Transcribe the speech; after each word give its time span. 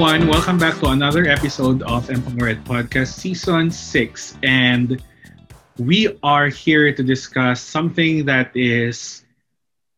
everyone. 0.00 0.28
Welcome 0.28 0.56
back 0.56 0.80
to 0.80 0.86
another 0.86 1.26
episode 1.26 1.82
of 1.82 2.08
Empowered 2.08 2.64
Podcast 2.64 3.20
Season 3.20 3.70
6. 3.70 4.38
And 4.42 5.02
we 5.76 6.16
are 6.22 6.48
here 6.48 6.90
to 6.90 7.02
discuss 7.02 7.60
something 7.60 8.24
that 8.24 8.50
is 8.56 9.26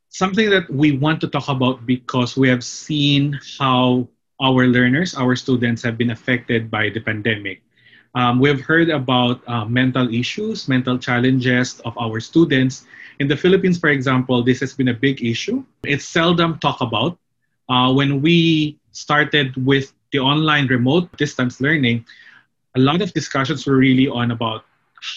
something 0.08 0.50
that 0.50 0.68
we 0.68 0.98
want 0.98 1.20
to 1.20 1.28
talk 1.28 1.46
about 1.46 1.86
because 1.86 2.36
we 2.36 2.48
have 2.48 2.64
seen 2.64 3.38
how 3.60 4.08
our 4.42 4.66
learners, 4.66 5.14
our 5.14 5.36
students 5.36 5.84
have 5.84 5.96
been 5.96 6.10
affected 6.10 6.68
by 6.68 6.90
the 6.90 6.98
pandemic. 6.98 7.62
Um, 8.16 8.40
we've 8.40 8.60
heard 8.60 8.90
about 8.90 9.38
uh, 9.46 9.66
mental 9.66 10.12
issues, 10.12 10.66
mental 10.66 10.98
challenges 10.98 11.78
of 11.84 11.96
our 11.96 12.18
students. 12.18 12.86
In 13.20 13.28
the 13.28 13.36
Philippines, 13.36 13.78
for 13.78 13.90
example, 13.90 14.42
this 14.42 14.58
has 14.66 14.74
been 14.74 14.88
a 14.88 14.98
big 14.98 15.22
issue. 15.22 15.62
It's 15.84 16.04
seldom 16.04 16.58
talked 16.58 16.82
about. 16.82 17.20
Uh, 17.68 17.92
when 17.94 18.20
we 18.20 18.80
started 18.92 19.56
with 19.56 19.92
the 20.12 20.20
online 20.20 20.66
remote 20.68 21.10
distance 21.16 21.60
learning, 21.60 22.04
a 22.76 22.80
lot 22.80 23.02
of 23.02 23.12
discussions 23.12 23.66
were 23.66 23.76
really 23.76 24.08
on 24.08 24.30
about 24.30 24.64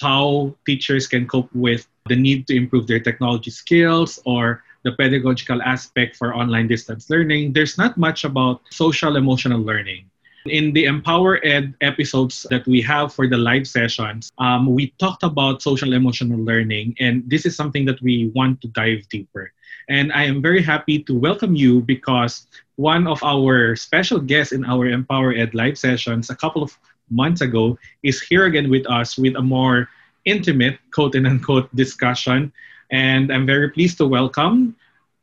how 0.02 0.56
teachers 0.66 1.08
can 1.08 1.28
cope 1.28 1.50
with 1.54 1.88
the 2.08 2.16
need 2.16 2.48
to 2.48 2.56
improve 2.56 2.88
their 2.88 3.00
technology 3.00 3.52
skills 3.52 4.20
or 4.26 4.64
the 4.84 4.92
pedagogical 4.94 5.62
aspect 5.62 6.16
for 6.16 6.34
online 6.36 6.68
distance 6.68 7.10
learning. 7.10 7.54
There's 7.54 7.78
not 7.78 7.98
much 7.98 8.24
about 8.24 8.62
social 8.72 9.16
emotional 9.16 9.60
learning. 9.62 10.10
In 10.46 10.74
the 10.74 10.86
Empower 10.86 11.44
Ed 11.44 11.74
episodes 11.82 12.46
that 12.52 12.66
we 12.68 12.80
have 12.82 13.12
for 13.12 13.28
the 13.28 13.38
live 13.38 13.68
sessions, 13.68 14.32
um, 14.38 14.68
we 14.68 14.94
talked 15.00 15.24
about 15.24 15.62
social 15.62 15.94
emotional 15.94 16.38
learning, 16.38 16.96
and 17.00 17.24
this 17.26 17.46
is 17.48 17.56
something 17.56 17.86
that 17.86 18.00
we 18.02 18.32
want 18.36 18.62
to 18.62 18.68
dive 18.70 19.10
deeper. 19.10 19.52
And 19.90 20.14
I 20.14 20.24
am 20.26 20.42
very 20.42 20.62
happy 20.62 21.02
to 21.04 21.18
welcome 21.18 21.56
you 21.56 21.82
because 21.82 22.46
one 22.76 23.08
of 23.08 23.24
our 23.24 23.76
special 23.76 24.20
guests 24.20 24.52
in 24.52 24.66
our 24.66 24.88
Empower 24.88 25.34
Ed 25.34 25.54
live 25.54 25.78
sessions 25.78 26.30
a 26.30 26.36
couple 26.36 26.64
of 26.64 26.78
months 27.10 27.42
ago 27.42 27.78
is 28.04 28.22
here 28.22 28.46
again 28.46 28.70
with 28.70 28.86
us 28.90 29.18
with 29.18 29.36
a 29.36 29.42
more 29.42 29.88
intimate, 30.26 30.80
quote 30.92 31.16
and 31.16 31.28
unquote, 31.28 31.74
discussion. 31.76 32.52
And 32.92 33.32
I'm 33.32 33.46
very 33.46 33.70
pleased 33.70 33.98
to 34.00 34.08
welcome 34.08 34.76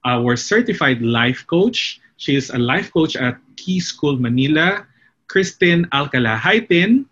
our 0.05 0.37
certified 0.37 1.03
life 1.03 1.47
coach. 1.47 2.01
She 2.17 2.37
is 2.37 2.51
a 2.51 2.59
life 2.59 2.93
coach 2.93 3.17
at 3.17 3.37
Key 3.57 3.81
School 3.81 4.17
Manila, 4.17 4.87
Cristine 5.29 5.89
Alcala. 5.93 6.37
Hi, 6.37 6.61
Tin. 6.61 7.07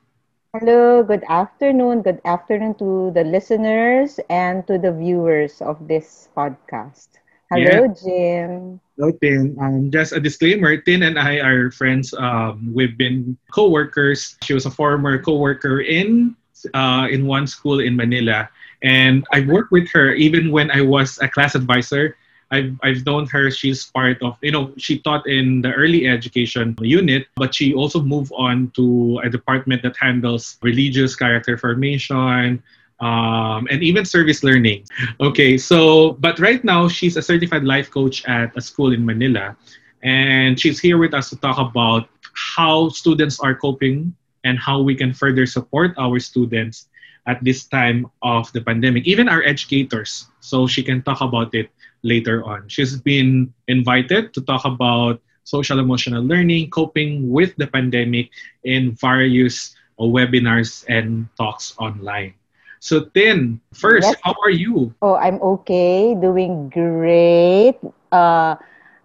Hello, 0.54 1.02
good 1.02 1.22
afternoon. 1.28 2.02
Good 2.02 2.20
afternoon 2.25 2.75
to 2.82 3.12
the 3.14 3.22
listeners 3.25 4.19
and 4.28 4.66
to 4.66 4.78
the 4.78 4.92
viewers 4.92 5.62
of 5.62 5.86
this 5.86 6.28
podcast. 6.36 7.19
Hello, 7.50 7.86
yeah. 7.86 7.94
Jim. 7.94 8.80
Hello, 9.00 9.16
Tin. 9.16 9.56
Um, 9.56 9.88
just 9.90 10.12
a 10.12 10.20
disclaimer, 10.20 10.76
Tin 10.76 11.08
and 11.08 11.18
I 11.18 11.40
are 11.40 11.70
friends. 11.72 12.12
Um, 12.12 12.68
we've 12.68 12.98
been 13.00 13.32
co-workers. 13.48 14.36
She 14.44 14.52
was 14.52 14.66
a 14.66 14.70
former 14.70 15.16
co-worker 15.16 15.80
in 15.80 16.36
uh, 16.76 17.08
in 17.08 17.24
one 17.24 17.46
school 17.46 17.80
in 17.80 17.96
Manila. 17.96 18.52
And 18.84 19.24
I 19.32 19.40
worked 19.48 19.72
with 19.72 19.88
her 19.96 20.12
even 20.12 20.52
when 20.52 20.68
I 20.70 20.84
was 20.84 21.16
a 21.24 21.32
class 21.32 21.54
advisor 21.54 22.12
I've, 22.50 22.76
I've 22.82 23.06
known 23.06 23.26
her. 23.28 23.50
She's 23.50 23.86
part 23.86 24.20
of, 24.22 24.36
you 24.42 24.50
know, 24.50 24.72
she 24.76 24.98
taught 24.98 25.26
in 25.26 25.62
the 25.62 25.72
early 25.72 26.06
education 26.08 26.76
unit, 26.80 27.26
but 27.36 27.54
she 27.54 27.72
also 27.74 28.02
moved 28.02 28.32
on 28.34 28.70
to 28.74 29.20
a 29.22 29.30
department 29.30 29.82
that 29.82 29.96
handles 29.96 30.58
religious 30.62 31.14
character 31.14 31.56
formation, 31.56 32.62
um, 33.00 33.66
and 33.70 33.82
even 33.82 34.04
service 34.04 34.44
learning. 34.44 34.84
Okay, 35.20 35.56
so, 35.56 36.12
but 36.20 36.38
right 36.38 36.62
now 36.64 36.88
she's 36.88 37.16
a 37.16 37.22
certified 37.22 37.64
life 37.64 37.90
coach 37.90 38.24
at 38.26 38.56
a 38.56 38.60
school 38.60 38.92
in 38.92 39.04
Manila. 39.04 39.56
And 40.02 40.58
she's 40.58 40.80
here 40.80 40.97
with 40.97 41.12
us 41.12 41.28
to 41.30 41.36
talk 41.36 41.58
about 41.58 42.08
how 42.34 42.88
students 42.88 43.41
are 43.41 43.54
coping 43.54 44.14
and 44.44 44.58
how 44.58 44.80
we 44.80 44.94
can 44.94 45.12
further 45.12 45.44
support 45.44 45.92
our 45.98 46.19
students 46.19 46.88
at 47.26 47.42
this 47.44 47.64
time 47.64 48.08
of 48.22 48.50
the 48.52 48.60
pandemic, 48.60 49.06
even 49.06 49.28
our 49.28 49.42
educators. 49.44 50.28
So 50.41 50.66
she 50.66 50.82
can 50.82 51.02
talk 51.02 51.20
about 51.20 51.54
it 51.54 51.69
later 52.02 52.44
on. 52.44 52.69
She's 52.69 52.96
been 52.96 53.52
invited 53.69 54.32
to 54.34 54.41
talk 54.41 54.64
about 54.64 55.20
social 55.44 55.78
emotional 55.78 56.22
learning, 56.22 56.70
coping 56.70 57.28
with 57.28 57.54
the 57.56 57.66
pandemic 57.66 58.30
in 58.64 58.92
various 58.96 59.76
webinars 60.00 60.84
and 60.88 61.28
talks 61.36 61.75
online. 61.76 62.32
So, 62.80 63.04
Tin, 63.04 63.60
first, 63.72 64.14
yes. 64.14 64.20
how 64.22 64.34
are 64.42 64.50
you? 64.50 64.94
Oh, 65.02 65.14
I'm 65.16 65.41
okay, 65.42 66.14
doing 66.14 66.68
great. 66.70 67.76
Uh, 68.12 68.56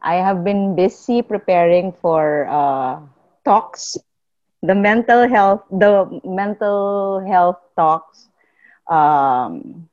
I 0.02 0.16
have 0.22 0.44
been 0.44 0.76
busy 0.76 1.22
preparing 1.22 1.92
for 1.94 2.48
uh, 2.50 3.00
talks, 3.46 3.98
the 4.62 4.76
mental 4.76 5.28
health, 5.28 5.64
the 5.72 6.08
mental 6.26 7.20
health 7.28 7.60
talks. 7.76 8.30
Um, 8.90 9.90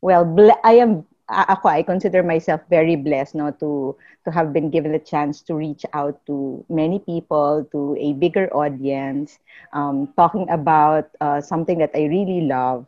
well, 0.00 0.24
I 0.64 0.74
am 0.82 1.04
ako 1.28 1.68
I 1.68 1.82
consider 1.82 2.22
myself 2.22 2.60
very 2.68 2.96
blessed 2.96 3.34
no 3.34 3.50
to 3.62 3.96
to 4.24 4.30
have 4.30 4.52
been 4.52 4.70
given 4.70 4.92
the 4.92 5.00
chance 5.02 5.40
to 5.48 5.54
reach 5.54 5.84
out 5.92 6.20
to 6.26 6.64
many 6.68 6.98
people 7.00 7.64
to 7.72 7.96
a 7.98 8.12
bigger 8.14 8.48
audience 8.54 9.38
um, 9.72 10.08
talking 10.16 10.48
about 10.50 11.08
uh, 11.20 11.40
something 11.40 11.78
that 11.78 11.90
I 11.94 12.04
really 12.10 12.42
love 12.46 12.86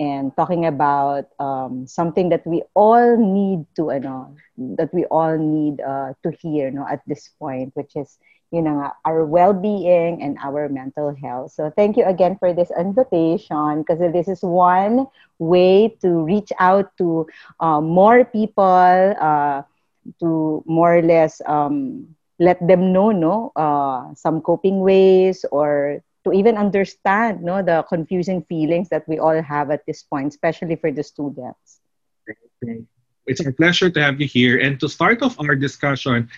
and 0.00 0.34
talking 0.36 0.66
about 0.66 1.28
um, 1.38 1.86
something 1.86 2.30
that 2.30 2.46
we 2.48 2.62
all 2.74 3.16
need 3.20 3.66
to 3.76 3.92
ano 3.92 4.34
that 4.80 4.90
we 4.94 5.04
all 5.12 5.36
need 5.38 5.80
uh, 5.84 6.16
to 6.24 6.32
hear 6.32 6.72
no 6.72 6.88
at 6.88 7.04
this 7.06 7.28
point 7.38 7.70
which 7.76 7.94
is 7.96 8.18
you 8.52 8.62
know, 8.62 8.90
our 9.04 9.24
well-being 9.26 10.22
and 10.22 10.38
our 10.42 10.68
mental 10.68 11.14
health. 11.14 11.52
So 11.52 11.70
thank 11.76 11.96
you 11.96 12.04
again 12.04 12.36
for 12.38 12.52
this 12.52 12.70
invitation 12.78 13.82
because 13.82 14.00
this 14.12 14.28
is 14.28 14.42
one 14.42 15.06
way 15.38 15.88
to 16.02 16.22
reach 16.24 16.52
out 16.58 16.90
to 16.98 17.26
uh, 17.60 17.80
more 17.80 18.24
people, 18.24 19.14
uh, 19.20 19.62
to 20.20 20.62
more 20.66 20.96
or 20.98 21.02
less 21.02 21.40
um, 21.46 22.14
let 22.40 22.58
them 22.66 22.92
know, 22.92 23.10
no, 23.10 23.52
uh, 23.56 24.14
some 24.14 24.40
coping 24.40 24.80
ways 24.80 25.44
or 25.52 26.02
to 26.24 26.32
even 26.32 26.56
understand, 26.56 27.42
no, 27.42 27.62
the 27.62 27.84
confusing 27.88 28.42
feelings 28.44 28.88
that 28.90 29.08
we 29.08 29.18
all 29.18 29.40
have 29.42 29.70
at 29.70 29.86
this 29.86 30.02
point, 30.02 30.28
especially 30.28 30.76
for 30.76 30.92
the 30.92 31.02
students. 31.02 31.80
It's 33.26 33.40
a 33.44 33.52
pleasure 33.52 33.90
to 33.90 34.00
have 34.02 34.20
you 34.20 34.26
here. 34.26 34.58
And 34.58 34.78
to 34.80 34.88
start 34.88 35.22
off 35.22 35.40
our 35.40 35.54
discussion, 35.54 36.28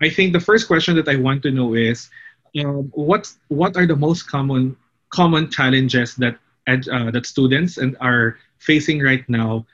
I 0.00 0.10
think 0.10 0.32
the 0.32 0.40
first 0.40 0.66
question 0.66 0.96
that 0.96 1.08
I 1.08 1.16
want 1.16 1.42
to 1.44 1.50
know 1.50 1.74
is, 1.74 2.10
um, 2.58 2.90
what 2.92 3.30
what 3.48 3.76
are 3.76 3.86
the 3.86 3.96
most 3.96 4.26
common 4.26 4.76
common 5.10 5.50
challenges 5.50 6.16
that 6.16 6.36
uh, 6.66 7.10
that 7.10 7.26
students 7.26 7.78
and 7.78 7.96
are 8.00 8.38
facing 8.58 9.00
right 9.00 9.22
now 9.28 9.66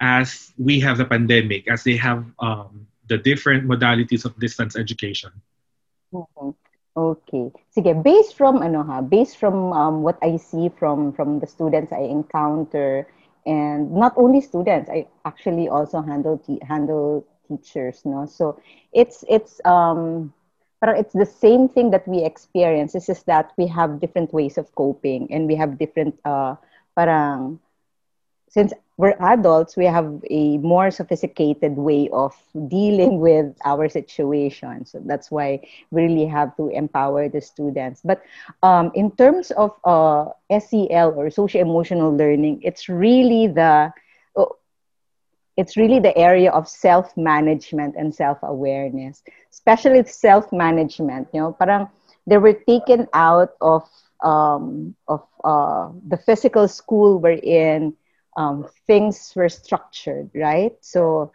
as 0.00 0.52
we 0.58 0.80
have 0.80 0.98
the 0.98 1.04
pandemic, 1.04 1.70
as 1.70 1.84
they 1.84 1.96
have 1.96 2.26
um, 2.40 2.86
the 3.08 3.18
different 3.18 3.68
modalities 3.68 4.24
of 4.24 4.38
distance 4.40 4.76
education? 4.76 5.30
Mm-hmm. 6.12 6.50
Okay. 6.96 7.50
Sige, 7.74 7.90
based 8.02 8.36
from 8.38 8.62
ano 8.62 8.82
ha, 8.86 9.02
based 9.02 9.36
from 9.38 9.72
um, 9.74 10.02
what 10.02 10.18
I 10.22 10.36
see 10.38 10.68
from 10.70 11.10
from 11.12 11.40
the 11.42 11.46
students 11.46 11.90
I 11.92 12.06
encounter 12.06 13.06
and 13.46 13.90
not 13.92 14.14
only 14.16 14.40
students, 14.40 14.88
I 14.90 15.06
actually 15.26 15.68
also 15.68 16.00
handle 16.02 16.38
handle 16.62 17.26
teachers 17.46 18.00
no 18.08 18.24
so 18.24 18.56
it's 18.92 19.22
it's 19.28 19.60
um 19.68 20.32
but 20.80 20.96
it's 20.96 21.12
the 21.12 21.26
same 21.28 21.68
thing 21.68 21.90
that 21.90 22.06
we 22.08 22.24
experience 22.24 22.94
it's 22.94 23.06
just 23.06 23.26
that 23.26 23.52
we 23.58 23.66
have 23.68 24.00
different 24.00 24.32
ways 24.32 24.56
of 24.56 24.72
coping 24.74 25.28
and 25.30 25.46
we 25.46 25.54
have 25.54 25.76
different 25.76 26.16
uh 26.24 26.56
parang 26.96 27.60
since 28.48 28.72
we're 28.96 29.16
adults 29.20 29.76
we 29.76 29.84
have 29.86 30.22
a 30.30 30.58
more 30.58 30.90
sophisticated 30.90 31.76
way 31.76 32.08
of 32.12 32.34
dealing 32.68 33.18
with 33.20 33.46
our 33.64 33.88
situation. 33.88 34.84
So 34.84 35.00
that's 35.04 35.30
why 35.30 35.60
we 35.90 36.02
really 36.02 36.26
have 36.26 36.56
to 36.56 36.68
empower 36.68 37.28
the 37.28 37.40
students. 37.40 38.02
But 38.04 38.22
um, 38.62 38.90
in 38.94 39.10
terms 39.12 39.50
of 39.52 39.72
uh, 39.84 40.30
sel 40.58 41.14
or 41.16 41.30
social 41.30 41.60
emotional 41.60 42.14
learning 42.16 42.60
it's 42.62 42.88
really 42.88 43.46
the 43.48 43.92
it's 45.56 45.76
really 45.76 45.98
the 45.98 46.16
area 46.16 46.50
of 46.50 46.68
self-management 46.68 47.94
and 47.96 48.14
self-awareness 48.14 49.22
especially 49.50 50.02
self-management 50.04 51.28
you 51.32 51.40
know 51.40 51.52
parang 51.52 51.88
they 52.26 52.36
were 52.38 52.54
taken 52.66 53.06
out 53.14 53.50
of 53.60 53.82
um, 54.22 54.94
of 55.08 55.22
uh, 55.44 55.88
the 56.08 56.16
physical 56.16 56.66
school 56.68 57.18
wherein 57.18 57.92
um, 58.36 58.66
things 58.86 59.32
were 59.36 59.48
structured 59.48 60.30
right? 60.34 60.74
So 60.80 61.32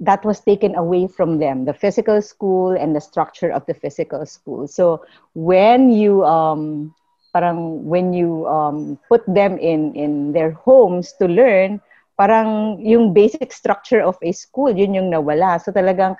that 0.00 0.24
was 0.24 0.40
taken 0.40 0.74
away 0.76 1.06
from 1.08 1.38
them 1.38 1.64
the 1.64 1.74
physical 1.74 2.22
school 2.22 2.70
and 2.70 2.94
the 2.94 3.00
structure 3.00 3.50
of 3.50 3.66
the 3.66 3.74
physical 3.74 4.24
school. 4.26 4.66
So 4.68 5.04
when 5.34 5.90
you 5.90 6.24
um, 6.24 6.94
parang 7.32 7.84
when 7.84 8.12
you 8.12 8.46
um, 8.46 8.98
put 9.08 9.22
them 9.26 9.58
in 9.58 9.94
in 9.94 10.32
their 10.32 10.52
homes 10.52 11.12
to 11.18 11.26
learn 11.26 11.80
parang 12.18 12.82
yung 12.82 13.14
basic 13.14 13.52
structure 13.54 14.02
of 14.02 14.18
a 14.22 14.32
school, 14.34 14.74
yun 14.74 14.94
yung 14.94 15.10
nawala. 15.10 15.62
So 15.62 15.70
talagang 15.70 16.18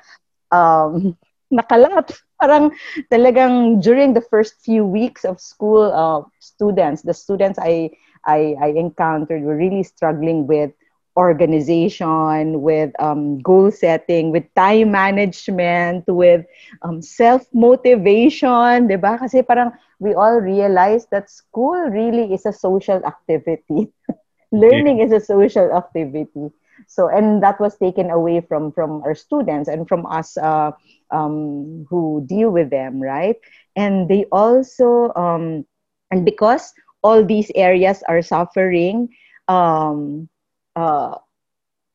um, 0.55 1.19
nakalat 1.53 2.15
parang 2.39 2.71
talagang 3.11 3.83
during 3.83 4.15
the 4.15 4.23
first 4.23 4.63
few 4.63 4.85
weeks 4.87 5.25
of 5.25 5.41
school 5.41 5.91
uh, 5.91 6.23
students 6.39 7.03
the 7.03 7.15
students 7.15 7.59
I, 7.59 7.91
I 8.27 8.55
i 8.61 8.69
encountered 8.75 9.43
were 9.43 9.57
really 9.57 9.83
struggling 9.83 10.47
with 10.47 10.73
organization 11.17 12.63
with 12.63 12.91
um, 12.99 13.41
goal 13.41 13.71
setting 13.71 14.31
with 14.31 14.45
time 14.55 14.93
management 14.93 16.05
with 16.07 16.47
um, 16.83 17.03
self 17.03 17.43
motivation 17.53 18.87
diba 18.87 19.19
kasi 19.19 19.43
parang 19.43 19.75
we 19.99 20.15
all 20.15 20.39
realize 20.39 21.07
that 21.11 21.27
school 21.29 21.77
really 21.91 22.31
is 22.33 22.47
a 22.47 22.55
social 22.55 23.03
activity 23.03 23.91
learning 24.55 25.03
yeah. 25.03 25.05
is 25.05 25.13
a 25.13 25.21
social 25.21 25.69
activity 25.75 26.49
so 26.87 27.09
and 27.09 27.43
that 27.43 27.59
was 27.59 27.77
taken 27.77 28.11
away 28.11 28.41
from 28.41 28.71
from 28.71 29.03
our 29.03 29.15
students 29.15 29.69
and 29.69 29.89
from 29.89 30.07
us 30.07 30.37
uh, 30.39 30.71
um, 31.11 31.87
who 31.89 32.25
deal 32.27 32.51
with 32.51 32.71
them, 32.71 33.01
right? 33.01 33.37
And 33.77 34.09
they 34.09 34.25
also, 34.33 35.13
um, 35.15 35.65
and 36.11 36.25
because 36.25 36.73
all 37.03 37.25
these 37.25 37.51
areas 37.55 38.03
are 38.09 38.23
suffering, 38.23 39.09
um, 39.49 40.29
uh, 40.77 41.17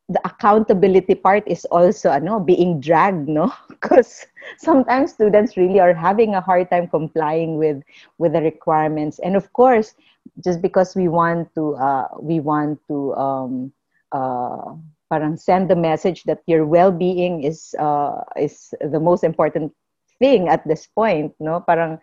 the 0.09 0.19
accountability 0.25 1.15
part 1.15 1.44
is 1.47 1.65
also 1.65 2.09
ano, 2.11 2.39
being 2.39 2.79
dragged, 2.79 3.27
no? 3.27 3.51
Because 3.69 4.25
sometimes 4.57 5.13
students 5.13 5.57
really 5.57 5.79
are 5.79 5.94
having 5.94 6.35
a 6.35 6.41
hard 6.41 6.69
time 6.69 6.88
complying 6.88 7.57
with 7.57 7.81
with 8.17 8.33
the 8.33 8.41
requirements, 8.41 9.19
and 9.19 9.35
of 9.35 9.51
course, 9.53 9.95
just 10.44 10.61
because 10.61 10.95
we 10.95 11.07
want 11.07 11.53
to 11.55 11.75
uh, 11.75 12.07
we 12.19 12.39
want 12.39 12.79
to 12.88 13.13
um, 13.15 13.71
uh, 14.11 14.75
parang 15.09 15.38
send 15.38 15.69
the 15.69 15.75
message 15.75 16.23
that 16.23 16.41
your 16.47 16.65
well-being 16.65 17.44
is 17.44 17.75
uh, 17.79 18.23
is 18.35 18.73
the 18.81 19.00
most 19.00 19.23
important 19.23 19.71
thing 20.19 20.47
at 20.47 20.65
this 20.67 20.88
point 20.88 21.33
no 21.39 21.59
parang 21.59 22.00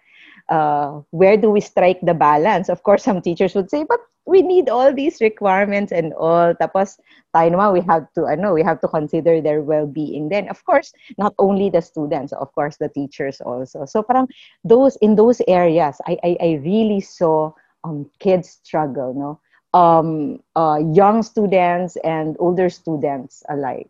uh, 0.50 1.00
where 1.11 1.37
do 1.37 1.50
we 1.50 1.61
strike 1.61 2.00
the 2.02 2.14
balance? 2.14 2.69
Of 2.69 2.82
course 2.82 3.05
some 3.05 3.23
teachers 3.23 3.55
would 3.55 3.70
say 3.70 3.85
but 3.88 4.00
we 4.26 4.43
need 4.43 4.69
all 4.69 4.93
these 4.93 5.20
requirements 5.20 5.93
and 5.93 6.12
all. 6.14 6.55
Tapos 6.55 6.99
tayo 7.35 7.55
naman 7.55 7.73
we 7.73 7.81
have 7.87 8.06
to 8.14 8.26
ano 8.26 8.52
we 8.52 8.62
have 8.62 8.82
to 8.82 8.88
consider 8.88 9.41
their 9.41 9.62
well-being 9.62 10.29
then. 10.29 10.50
Of 10.50 10.62
course 10.67 10.93
not 11.17 11.35
only 11.38 11.70
the 11.70 11.81
students 11.81 12.35
of 12.35 12.52
course 12.52 12.76
the 12.76 12.91
teachers 12.91 13.41
also. 13.41 13.87
So 13.87 14.02
parang 14.02 14.29
those 14.62 14.97
in 15.00 15.17
those 15.17 15.41
areas 15.49 15.97
i 16.06 16.19
i, 16.23 16.37
I 16.38 16.50
really 16.61 17.00
saw 17.00 17.55
um, 17.85 18.11
kids 18.19 18.61
struggle 18.62 19.14
no? 19.14 19.41
Um, 19.73 20.43
uh, 20.58 20.82
young 20.82 21.23
students 21.23 21.94
and 22.02 22.35
older 22.43 22.69
students 22.69 23.47
alike. 23.49 23.87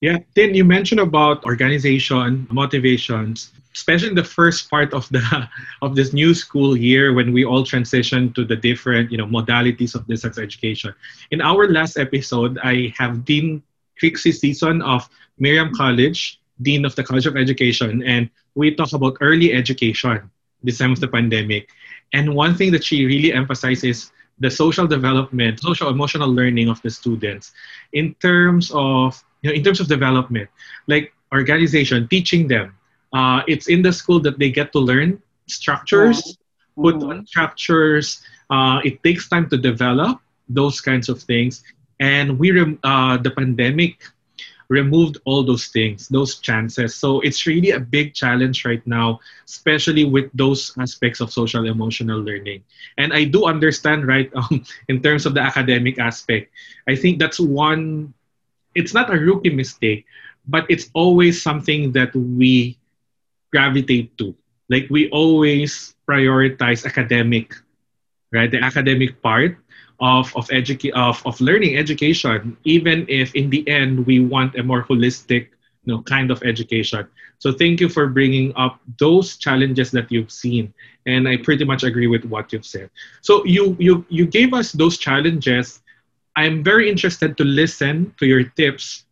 Yeah, 0.00 0.18
then 0.34 0.54
you 0.54 0.64
mentioned 0.64 1.00
about 1.00 1.44
organization, 1.44 2.46
motivations, 2.50 3.52
especially 3.74 4.08
in 4.08 4.14
the 4.14 4.24
first 4.24 4.68
part 4.68 4.92
of 4.92 5.08
the 5.08 5.22
of 5.82 5.96
this 5.96 6.12
new 6.12 6.34
school 6.34 6.76
year 6.76 7.14
when 7.14 7.32
we 7.32 7.44
all 7.44 7.64
transition 7.64 8.32
to 8.34 8.44
the 8.44 8.56
different 8.56 9.10
you 9.10 9.16
know 9.16 9.26
modalities 9.26 9.94
of 9.94 10.06
distance 10.06 10.38
education. 10.38 10.94
In 11.30 11.40
our 11.40 11.68
last 11.68 11.96
episode, 11.96 12.58
I 12.62 12.92
have 12.98 13.24
Dean 13.24 13.62
Trixie 13.96 14.32
Season 14.32 14.82
of 14.82 15.08
Miriam 15.38 15.72
College, 15.74 16.40
Dean 16.60 16.84
of 16.84 16.94
the 16.94 17.02
College 17.02 17.26
of 17.26 17.36
Education, 17.36 18.02
and 18.04 18.28
we 18.54 18.74
talk 18.74 18.92
about 18.92 19.16
early 19.20 19.52
education 19.52 20.30
this 20.62 20.78
time 20.78 20.92
of 20.92 21.00
the 21.00 21.08
pandemic. 21.08 21.68
And 22.12 22.34
one 22.34 22.54
thing 22.54 22.72
that 22.72 22.84
she 22.84 23.04
really 23.04 23.32
emphasizes 23.32 24.12
the 24.38 24.50
social 24.50 24.86
development, 24.86 25.60
social 25.60 25.88
emotional 25.88 26.28
learning 26.28 26.68
of 26.68 26.80
the 26.82 26.90
students 26.90 27.52
in 27.92 28.14
terms 28.20 28.70
of 28.74 29.22
you 29.46 29.52
know 29.52 29.54
in 29.54 29.62
terms 29.62 29.78
of 29.78 29.86
development, 29.86 30.50
like 30.86 31.14
organization, 31.32 32.08
teaching 32.08 32.48
them. 32.48 32.74
Uh, 33.12 33.42
it's 33.46 33.68
in 33.68 33.82
the 33.82 33.92
school 33.92 34.18
that 34.20 34.38
they 34.38 34.50
get 34.50 34.72
to 34.72 34.78
learn 34.78 35.22
structures, 35.46 36.26
yeah. 36.26 36.82
put 36.82 36.94
mm-hmm. 36.96 37.10
on 37.10 37.26
structures. 37.26 38.22
Uh, 38.50 38.80
it 38.84 39.02
takes 39.02 39.28
time 39.28 39.48
to 39.50 39.56
develop 39.56 40.20
those 40.48 40.80
kinds 40.80 41.08
of 41.08 41.22
things, 41.22 41.62
and 42.00 42.38
we 42.38 42.50
rem- 42.50 42.78
uh, 42.82 43.16
the 43.16 43.30
pandemic 43.30 44.02
removed 44.68 45.18
all 45.24 45.44
those 45.44 45.68
things, 45.68 46.08
those 46.08 46.38
chances. 46.38 46.94
So 46.94 47.20
it's 47.20 47.46
really 47.46 47.70
a 47.70 47.80
big 47.80 48.14
challenge 48.14 48.64
right 48.64 48.84
now, 48.86 49.20
especially 49.46 50.04
with 50.04 50.30
those 50.34 50.74
aspects 50.78 51.20
of 51.20 51.32
social 51.32 51.66
emotional 51.66 52.18
learning. 52.18 52.64
And 52.98 53.12
I 53.12 53.24
do 53.24 53.46
understand, 53.46 54.06
right, 54.06 54.30
um, 54.34 54.64
in 54.88 55.02
terms 55.02 55.26
of 55.26 55.34
the 55.34 55.40
academic 55.40 55.98
aspect, 55.98 56.50
I 56.88 56.96
think 56.96 57.18
that's 57.18 57.38
one, 57.38 58.14
it's 58.76 58.94
not 58.94 59.12
a 59.12 59.18
rookie 59.18 59.50
mistake, 59.54 60.06
but 60.46 60.66
it's 60.68 60.90
always 60.94 61.40
something 61.42 61.92
that 61.92 62.14
we 62.14 62.78
gravitate 63.52 64.16
to. 64.18 64.34
Like 64.68 64.86
we 64.90 65.08
always 65.10 65.94
prioritize 66.08 66.86
academic, 66.86 67.54
right? 68.32 68.50
The 68.50 68.62
academic 68.62 69.22
part 69.22 69.58
of 70.00 70.34
of, 70.36 70.48
educa- 70.48 70.92
of 70.94 71.22
of 71.26 71.40
learning 71.40 71.76
education 71.76 72.56
even 72.64 73.06
if 73.08 73.34
in 73.34 73.50
the 73.50 73.66
end 73.68 74.06
we 74.06 74.20
want 74.20 74.54
a 74.56 74.62
more 74.62 74.82
holistic 74.84 75.48
you 75.84 75.88
know 75.94 76.02
kind 76.02 76.30
of 76.30 76.42
education 76.42 77.06
so 77.38 77.52
thank 77.52 77.80
you 77.80 77.88
for 77.88 78.06
bringing 78.08 78.52
up 78.56 78.80
those 78.98 79.36
challenges 79.36 79.90
that 79.92 80.10
you've 80.10 80.30
seen 80.30 80.72
and 81.06 81.28
i 81.28 81.36
pretty 81.36 81.64
much 81.64 81.82
agree 81.84 82.06
with 82.08 82.24
what 82.26 82.52
you've 82.52 82.66
said 82.66 82.90
so 83.22 83.44
you 83.44 83.76
you 83.78 84.04
you 84.08 84.26
gave 84.26 84.52
us 84.52 84.72
those 84.72 84.98
challenges 84.98 85.82
i'm 86.36 86.62
very 86.62 86.88
interested 86.88 87.36
to 87.36 87.44
listen 87.44 88.14
to 88.18 88.26
your 88.26 88.44
tips 88.56 89.04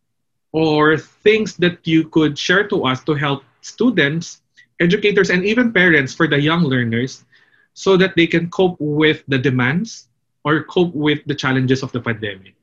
or 0.51 0.97
things 0.97 1.57
that 1.57 1.83
you 1.83 2.07
could 2.07 2.37
share 2.37 2.67
to 2.67 2.85
us 2.85 3.03
to 3.03 3.13
help 3.13 3.43
students 3.61 4.41
educators 4.79 5.29
and 5.29 5.45
even 5.45 5.71
parents 5.71 6.13
for 6.13 6.27
the 6.27 6.39
young 6.39 6.63
learners 6.63 7.25
so 7.73 7.97
that 7.97 8.15
they 8.15 8.27
can 8.27 8.49
cope 8.49 8.77
with 8.79 9.23
the 9.27 9.37
demands 9.37 10.07
or 10.43 10.63
cope 10.63 10.93
with 10.95 11.19
the 11.25 11.35
challenges 11.35 11.83
of 11.83 11.91
the 11.91 11.99
pandemic? 11.99 12.55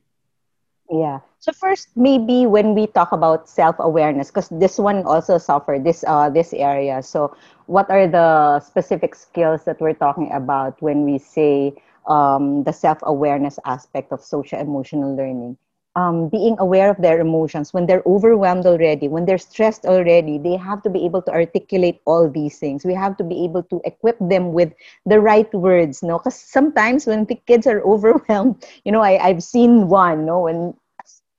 Yeah. 0.89 1.19
So 1.39 1.51
first, 1.51 1.89
maybe 1.95 2.45
when 2.45 2.75
we 2.75 2.87
talk 2.87 3.11
about 3.11 3.49
self-awareness, 3.49 4.29
because 4.29 4.49
this 4.49 4.77
one 4.77 5.03
also 5.03 5.37
suffered 5.37 5.83
this 5.83 6.03
uh, 6.07 6.29
this 6.29 6.53
area. 6.53 7.01
So, 7.01 7.35
what 7.65 7.89
are 7.89 8.07
the 8.07 8.59
specific 8.59 9.15
skills 9.15 9.63
that 9.63 9.79
we're 9.81 9.97
talking 9.97 10.31
about 10.31 10.79
when 10.81 11.03
we 11.03 11.17
say 11.17 11.75
um, 12.07 12.63
the 12.63 12.73
self-awareness 12.73 13.59
aspect 13.65 14.11
of 14.11 14.21
social 14.21 14.59
emotional 14.59 15.15
learning? 15.15 15.57
um, 15.95 16.29
being 16.29 16.55
aware 16.59 16.89
of 16.89 16.97
their 16.97 17.19
emotions 17.19 17.73
when 17.73 17.85
they're 17.85 18.03
overwhelmed 18.05 18.65
already 18.65 19.07
when 19.07 19.25
they're 19.25 19.37
stressed 19.37 19.85
already 19.85 20.37
they 20.37 20.55
have 20.55 20.81
to 20.83 20.89
be 20.89 21.05
able 21.05 21.21
to 21.21 21.31
articulate 21.31 22.01
all 22.05 22.29
these 22.29 22.59
things. 22.59 22.85
We 22.85 22.93
have 22.95 23.17
to 23.17 23.23
be 23.23 23.43
able 23.43 23.63
to 23.63 23.81
equip 23.85 24.17
them 24.19 24.53
with 24.53 24.73
the 25.05 25.19
right 25.19 25.51
words 25.53 26.01
no? 26.03 26.17
Because 26.17 26.35
sometimes 26.39 27.05
when 27.05 27.25
the 27.25 27.35
kids 27.35 27.67
are 27.67 27.81
overwhelmed 27.85 28.63
you 28.85 28.91
know 28.91 29.01
I, 29.01 29.17
i've 29.23 29.43
seen 29.43 29.87
one 29.87 30.25
no? 30.25 30.41
When 30.41 30.73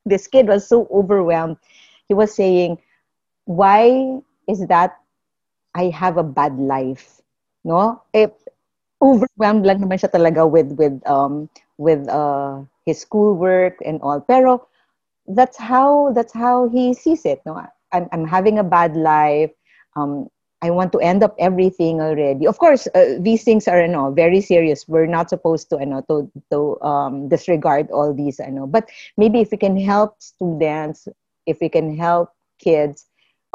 this 0.05 0.27
kid 0.27 0.49
was 0.49 0.67
so 0.69 0.89
overwhelmed 0.93 1.57
he 2.09 2.15
was 2.15 2.35
saying 2.35 2.79
why 3.45 4.21
is 4.49 4.67
that 4.69 4.97
i 5.75 5.85
have 5.89 6.17
a 6.17 6.23
bad 6.25 6.59
life? 6.59 7.21
No? 7.65 8.03
If 8.13 8.31
overwhelmed 9.05 9.69
lang 9.69 9.85
naman 9.85 10.01
siya 10.01 10.09
talaga 10.09 10.49
with 10.49 10.73
with 10.81 10.97
um 11.05 11.53
with 11.77 12.09
uh 12.09 12.65
his 12.89 13.05
schoolwork 13.05 13.77
and 13.85 14.01
all. 14.01 14.25
Pero 14.25 14.65
that's 15.29 15.57
how 15.61 16.13
that's 16.17 16.33
how 16.33 16.69
he 16.69 16.95
sees 16.97 17.25
it. 17.29 17.45
No, 17.45 17.61
I'm 17.93 18.09
I'm 18.13 18.27
having 18.27 18.59
a 18.59 18.67
bad 18.67 18.97
life. 18.97 19.53
Um, 19.97 20.29
I 20.65 20.71
want 20.71 20.93
to 20.93 21.01
end 21.01 21.23
up 21.23 21.37
everything 21.39 22.01
already. 22.01 22.47
Of 22.47 22.57
course, 22.57 22.89
uh, 22.97 23.21
these 23.21 23.45
things 23.45 23.69
are 23.69 23.83
you 23.83 23.89
know, 23.89 24.11
very 24.11 24.41
serious. 24.41 24.89
We're 24.89 25.07
not 25.07 25.29
supposed 25.29 25.69
to 25.71 25.77
you 25.79 25.87
know, 25.87 26.01
to 26.09 26.25
to 26.51 26.81
um, 26.81 27.29
disregard 27.29 27.91
all 27.93 28.15
these. 28.15 28.41
I 28.41 28.49
know, 28.49 28.67
but 28.67 28.89
maybe 29.21 29.41
if 29.41 29.53
we 29.53 29.59
can 29.61 29.77
help 29.77 30.17
students, 30.23 31.07
if 31.45 31.61
we 31.61 31.69
can 31.69 31.97
help 31.97 32.33
kids 32.59 33.05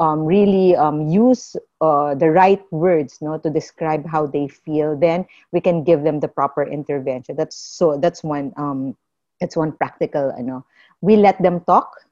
um, 0.00 0.24
really 0.24 0.74
um, 0.74 1.06
use 1.08 1.54
uh, 1.80 2.14
the 2.16 2.30
right 2.32 2.62
words 2.72 3.20
no, 3.20 3.38
to 3.38 3.50
describe 3.50 4.06
how 4.08 4.26
they 4.26 4.48
feel, 4.48 4.96
then 4.96 5.26
we 5.52 5.60
can 5.60 5.84
give 5.84 6.02
them 6.02 6.20
the 6.20 6.28
proper 6.28 6.64
intervention. 6.64 7.36
That's 7.36 7.56
so. 7.56 7.96
That's 8.00 8.24
one 8.24 8.52
um, 8.56 8.96
it's 9.40 9.56
one 9.56 9.72
practical 9.72 10.30
ano 10.36 10.64
we 11.00 11.16
let 11.16 11.40
them 11.42 11.60
talk 11.64 12.04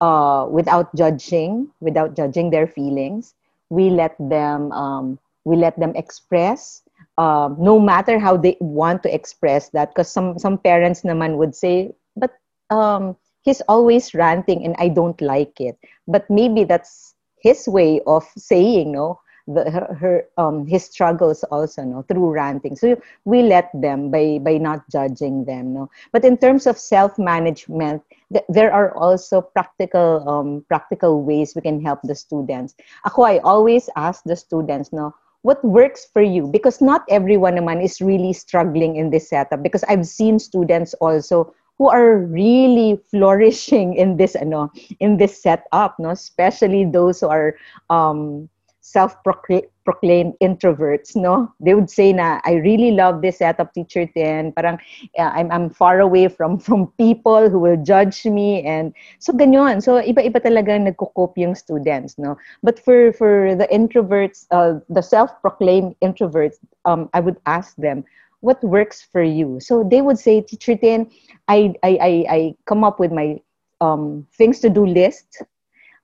uh, 0.00 0.46
without 0.50 0.94
judging 0.94 1.68
without 1.80 2.14
judging 2.14 2.50
their 2.50 2.66
feelings 2.66 3.34
we 3.68 3.90
let 3.90 4.16
them 4.18 4.72
um, 4.72 5.18
we 5.44 5.56
let 5.56 5.78
them 5.78 5.92
express 5.96 6.82
um, 7.18 7.56
no 7.58 7.78
matter 7.78 8.18
how 8.18 8.36
they 8.36 8.56
want 8.60 9.02
to 9.02 9.12
express 9.12 9.68
that 9.70 9.90
because 9.90 10.10
some 10.10 10.38
some 10.38 10.56
parents 10.56 11.02
naman 11.02 11.36
would 11.36 11.54
say 11.54 11.90
but 12.16 12.38
um, 12.70 13.16
he's 13.42 13.60
always 13.68 14.14
ranting 14.14 14.64
and 14.64 14.74
i 14.78 14.88
don't 14.88 15.20
like 15.20 15.60
it 15.60 15.76
but 16.06 16.24
maybe 16.30 16.64
that's 16.64 17.14
his 17.40 17.68
way 17.68 18.00
of 18.06 18.24
saying 18.36 18.92
no 18.92 19.20
the, 19.48 19.70
her, 19.70 19.94
her 19.94 20.24
um, 20.36 20.66
his 20.66 20.84
struggles 20.84 21.42
also 21.44 21.82
no 21.82 22.02
through 22.02 22.30
ranting. 22.30 22.76
So 22.76 23.00
we 23.24 23.42
let 23.42 23.70
them 23.72 24.10
by 24.10 24.38
by 24.40 24.58
not 24.58 24.88
judging 24.90 25.44
them 25.44 25.72
no. 25.72 25.90
But 26.12 26.24
in 26.24 26.36
terms 26.36 26.66
of 26.66 26.78
self 26.78 27.18
management 27.18 28.02
th- 28.32 28.44
there 28.48 28.72
are 28.72 28.94
also 28.96 29.40
practical 29.40 30.28
um, 30.28 30.64
practical 30.68 31.22
ways 31.22 31.54
we 31.56 31.62
can 31.62 31.80
help 31.80 32.00
the 32.04 32.14
students. 32.14 32.76
Ako 33.06 33.22
i 33.22 33.38
always 33.38 33.88
ask 33.96 34.22
the 34.24 34.36
students 34.36 34.92
no 34.92 35.14
what 35.42 35.64
works 35.64 36.04
for 36.12 36.20
you? 36.20 36.46
Because 36.48 36.82
not 36.82 37.06
everyone 37.08 37.54
naman 37.54 37.82
is 37.82 38.02
really 38.02 38.32
struggling 38.32 38.96
in 38.96 39.10
this 39.10 39.30
setup. 39.30 39.62
Because 39.62 39.84
i've 39.88 40.06
seen 40.06 40.38
students 40.38 40.94
also 41.00 41.54
who 41.78 41.88
are 41.88 42.18
really 42.18 42.98
flourishing 43.10 43.94
in 43.94 44.18
this 44.18 44.34
ano 44.34 44.70
in 45.00 45.16
this 45.16 45.40
setup 45.40 45.96
no? 45.98 46.10
Especially 46.10 46.84
those 46.84 47.22
who 47.22 47.28
are 47.30 47.54
um, 47.88 48.50
self-proclaimed 48.82 50.34
introverts 50.42 51.14
no? 51.14 51.52
They 51.60 51.74
would 51.74 51.90
say 51.90 52.12
na 52.12 52.40
i 52.44 52.58
really 52.58 52.90
love 52.90 53.22
this 53.22 53.38
setup 53.38 53.74
teacher 53.74 54.06
10 54.06 54.52
parang 54.52 54.80
uh, 55.18 55.30
I'm, 55.30 55.52
I'm 55.52 55.70
far 55.70 56.00
away 56.00 56.26
from 56.26 56.58
from 56.66 56.90
people 56.98 57.48
who 57.48 57.58
will 57.58 57.78
judge 57.78 58.26
me. 58.26 58.64
And 58.64 58.92
so 59.20 59.32
ganyan. 59.32 59.82
So 59.82 60.02
iba-iba 60.02 60.42
talaga 60.42 60.74
nagko-cope 60.80 61.38
yung 61.38 61.54
students 61.54 62.18
no? 62.18 62.34
But 62.62 62.82
for 62.82 63.12
for 63.12 63.54
the 63.54 63.70
introverts 63.70 64.50
uh, 64.50 64.82
the 64.90 65.02
self-proclaimed 65.02 65.94
introverts 66.02 66.58
um, 66.84 67.08
i 67.14 67.20
would 67.20 67.36
ask 67.46 67.76
them 67.76 68.02
what 68.40 68.62
works 68.62 69.02
for 69.02 69.22
you. 69.22 69.58
So 69.60 69.84
they 69.84 70.00
would 70.02 70.18
say 70.18 70.40
teacher 70.40 70.76
Tin 70.76 71.10
i 71.48 71.74
i 71.82 71.90
i, 72.00 72.12
I 72.30 72.40
come 72.66 72.84
up 72.84 72.98
with 73.00 73.12
my 73.12 73.40
um, 73.80 74.26
things 74.36 74.60
to 74.60 74.70
do 74.70 74.86
list. 74.86 75.42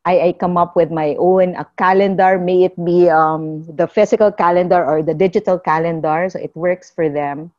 I, 0.05 0.21
I 0.21 0.33
come 0.33 0.57
up 0.57 0.77
with 0.77 0.91
my 0.91 1.17
own 1.19 1.55
a 1.57 1.67
calendar. 1.79 2.39
May 2.39 2.65
it 2.65 2.77
be 2.85 3.09
um, 3.11 3.65
the 3.77 3.87
physical 3.89 4.31
calendar 4.33 4.85
or 4.85 5.03
the 5.03 5.15
digital 5.15 5.59
calendar 5.59 6.29
so 6.31 6.39
it 6.39 6.55
works 6.55 6.91
for 6.91 7.09
them. 7.09 7.53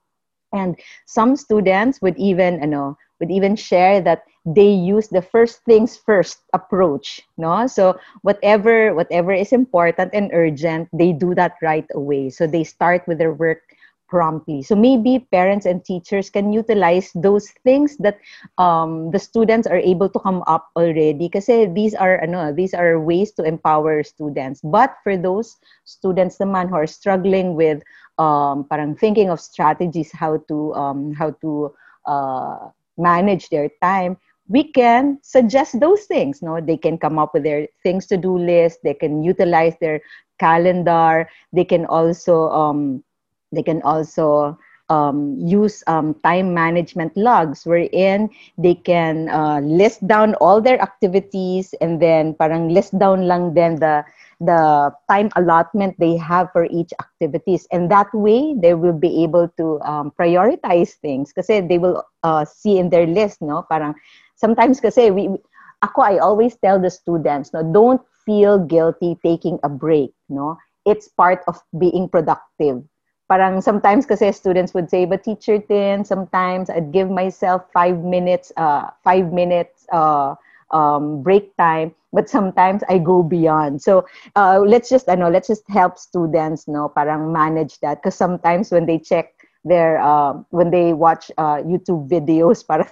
And 0.53 0.79
some 1.05 1.35
students 1.35 2.01
would 2.01 2.17
even 2.17 2.61
you 2.61 2.67
know 2.67 2.97
would 3.19 3.31
even 3.31 3.55
share 3.55 4.01
that 4.01 4.23
they 4.45 4.69
use 4.69 5.07
the 5.09 5.21
first 5.21 5.63
things 5.65 5.97
first 5.97 6.39
approach 6.53 7.21
no? 7.37 7.67
So 7.67 7.99
whatever 8.21 8.93
whatever 8.95 9.31
is 9.33 9.51
important 9.53 10.11
and 10.13 10.31
urgent 10.33 10.89
they 10.93 11.11
do 11.13 11.33
that 11.35 11.55
right 11.61 11.87
away. 11.93 12.29
So 12.29 12.47
they 12.47 12.63
start 12.63 13.07
with 13.07 13.17
their 13.17 13.33
work 13.33 13.64
promptly. 14.07 14.61
So 14.61 14.75
maybe 14.75 15.27
parents 15.31 15.65
and 15.65 15.83
teachers 15.83 16.29
can 16.29 16.53
utilize 16.53 17.11
those 17.15 17.49
things 17.63 17.97
that 17.97 18.19
um, 18.57 19.11
the 19.11 19.19
students 19.19 19.67
are 19.67 19.77
able 19.77 20.09
to 20.09 20.19
come 20.19 20.43
up 20.47 20.69
already. 20.75 21.13
Because 21.13 21.47
these 21.47 21.95
are 21.95 22.21
ano, 22.21 22.53
these 22.53 22.73
are 22.73 22.99
ways 22.99 23.31
to 23.33 23.43
empower 23.43 24.03
students. 24.03 24.61
But 24.63 24.95
for 25.03 25.17
those 25.17 25.55
students 25.85 26.37
naman 26.37 26.69
who 26.69 26.75
are 26.75 26.87
struggling 26.87 27.55
with 27.55 27.81
um, 28.17 28.65
parang 28.69 28.95
thinking 28.95 29.29
of 29.29 29.39
strategies 29.41 30.11
how 30.11 30.37
to 30.47 30.73
um, 30.73 31.13
how 31.13 31.31
to 31.41 31.73
uh, 32.05 32.69
manage 32.97 33.49
their 33.49 33.69
time, 33.81 34.17
we 34.47 34.71
can 34.71 35.19
suggest 35.21 35.79
those 35.79 36.05
things. 36.05 36.41
No, 36.41 36.61
they 36.61 36.77
can 36.77 36.97
come 36.97 37.17
up 37.19 37.33
with 37.33 37.43
their 37.43 37.67
things 37.83 38.05
to 38.07 38.17
do 38.17 38.37
list. 38.37 38.79
They 38.83 38.93
can 38.93 39.23
utilize 39.23 39.75
their 39.81 40.01
calendar. 40.39 41.27
They 41.53 41.65
can 41.65 41.85
also 41.85 42.49
um, 42.49 43.03
they 43.51 43.63
can 43.63 43.81
also 43.83 44.57
um, 44.89 45.35
use 45.39 45.83
um, 45.87 46.13
time 46.23 46.53
management 46.53 47.15
logs 47.17 47.65
wherein 47.65 48.29
they 48.57 48.75
can 48.75 49.29
uh, 49.29 49.59
list 49.59 50.05
down 50.07 50.35
all 50.35 50.61
their 50.61 50.79
activities 50.81 51.73
and 51.81 52.01
then 52.01 52.33
parang 52.35 52.69
list 52.69 52.97
down 52.99 53.27
lang 53.27 53.53
then 53.53 53.75
the 53.79 54.03
the 54.41 54.91
time 55.09 55.29
allotment 55.37 55.95
they 55.97 56.17
have 56.17 56.51
for 56.51 56.65
each 56.65 56.91
activities. 56.99 57.67
And 57.71 57.89
that 57.91 58.13
way 58.13 58.53
they 58.57 58.73
will 58.73 58.97
be 58.97 59.23
able 59.23 59.47
to 59.57 59.79
um, 59.81 60.11
prioritize 60.19 60.93
things 60.99 61.31
because 61.31 61.47
they 61.47 61.77
will 61.77 62.03
uh, 62.23 62.45
see 62.45 62.77
in 62.77 62.89
their 62.89 63.07
list 63.07 63.41
no? 63.41 63.65
Parang 63.69 63.95
sometimes 64.35 64.79
kasi 64.79 65.09
we 65.09 65.29
ako 65.81 66.01
I 66.01 66.17
always 66.17 66.57
tell 66.57 66.79
the 66.79 66.91
students 66.91 67.53
no 67.53 67.63
don't 67.63 68.01
feel 68.25 68.59
guilty 68.59 69.17
taking 69.23 69.59
a 69.63 69.69
break 69.69 70.11
no? 70.29 70.57
It's 70.85 71.07
part 71.07 71.41
of 71.47 71.57
being 71.79 72.09
productive 72.09 72.83
parang 73.27 73.61
sometimes 73.61 74.05
kasi 74.05 74.31
students 74.31 74.73
would 74.73 74.89
say, 74.89 75.05
but 75.05 75.23
teacher 75.23 75.59
Tin, 75.59 76.05
sometimes 76.05 76.69
I'd 76.69 76.91
give 76.91 77.09
myself 77.09 77.63
five 77.73 78.03
minutes, 78.03 78.51
uh, 78.57 78.89
five 79.03 79.33
minutes 79.33 79.85
uh, 79.91 80.35
um, 80.71 81.21
break 81.21 81.55
time, 81.57 81.93
but 82.13 82.29
sometimes 82.29 82.83
I 82.89 82.97
go 82.97 83.23
beyond. 83.23 83.81
So 83.81 84.05
uh, 84.35 84.59
let's 84.59 84.89
just, 84.89 85.07
ano, 85.09 85.29
let's 85.29 85.47
just 85.47 85.67
help 85.69 85.97
students, 85.97 86.67
no, 86.67 86.89
parang 86.89 87.31
manage 87.31 87.79
that. 87.79 88.01
Because 88.01 88.15
sometimes 88.15 88.71
when 88.71 88.85
they 88.85 88.99
check 88.99 89.33
their, 89.63 89.99
uh, 90.01 90.33
when 90.49 90.69
they 90.71 90.93
watch 90.93 91.31
uh, 91.37 91.57
YouTube 91.65 92.09
videos, 92.09 92.65
parang 92.67 92.87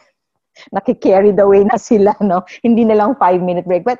nakikarry 0.73 1.35
the 1.35 1.47
way 1.47 1.63
na 1.63 1.77
sila, 1.77 2.15
no? 2.21 2.43
Hindi 2.63 2.85
na 2.85 2.95
lang 2.95 3.15
five-minute 3.15 3.65
break. 3.65 3.83
But 3.83 3.99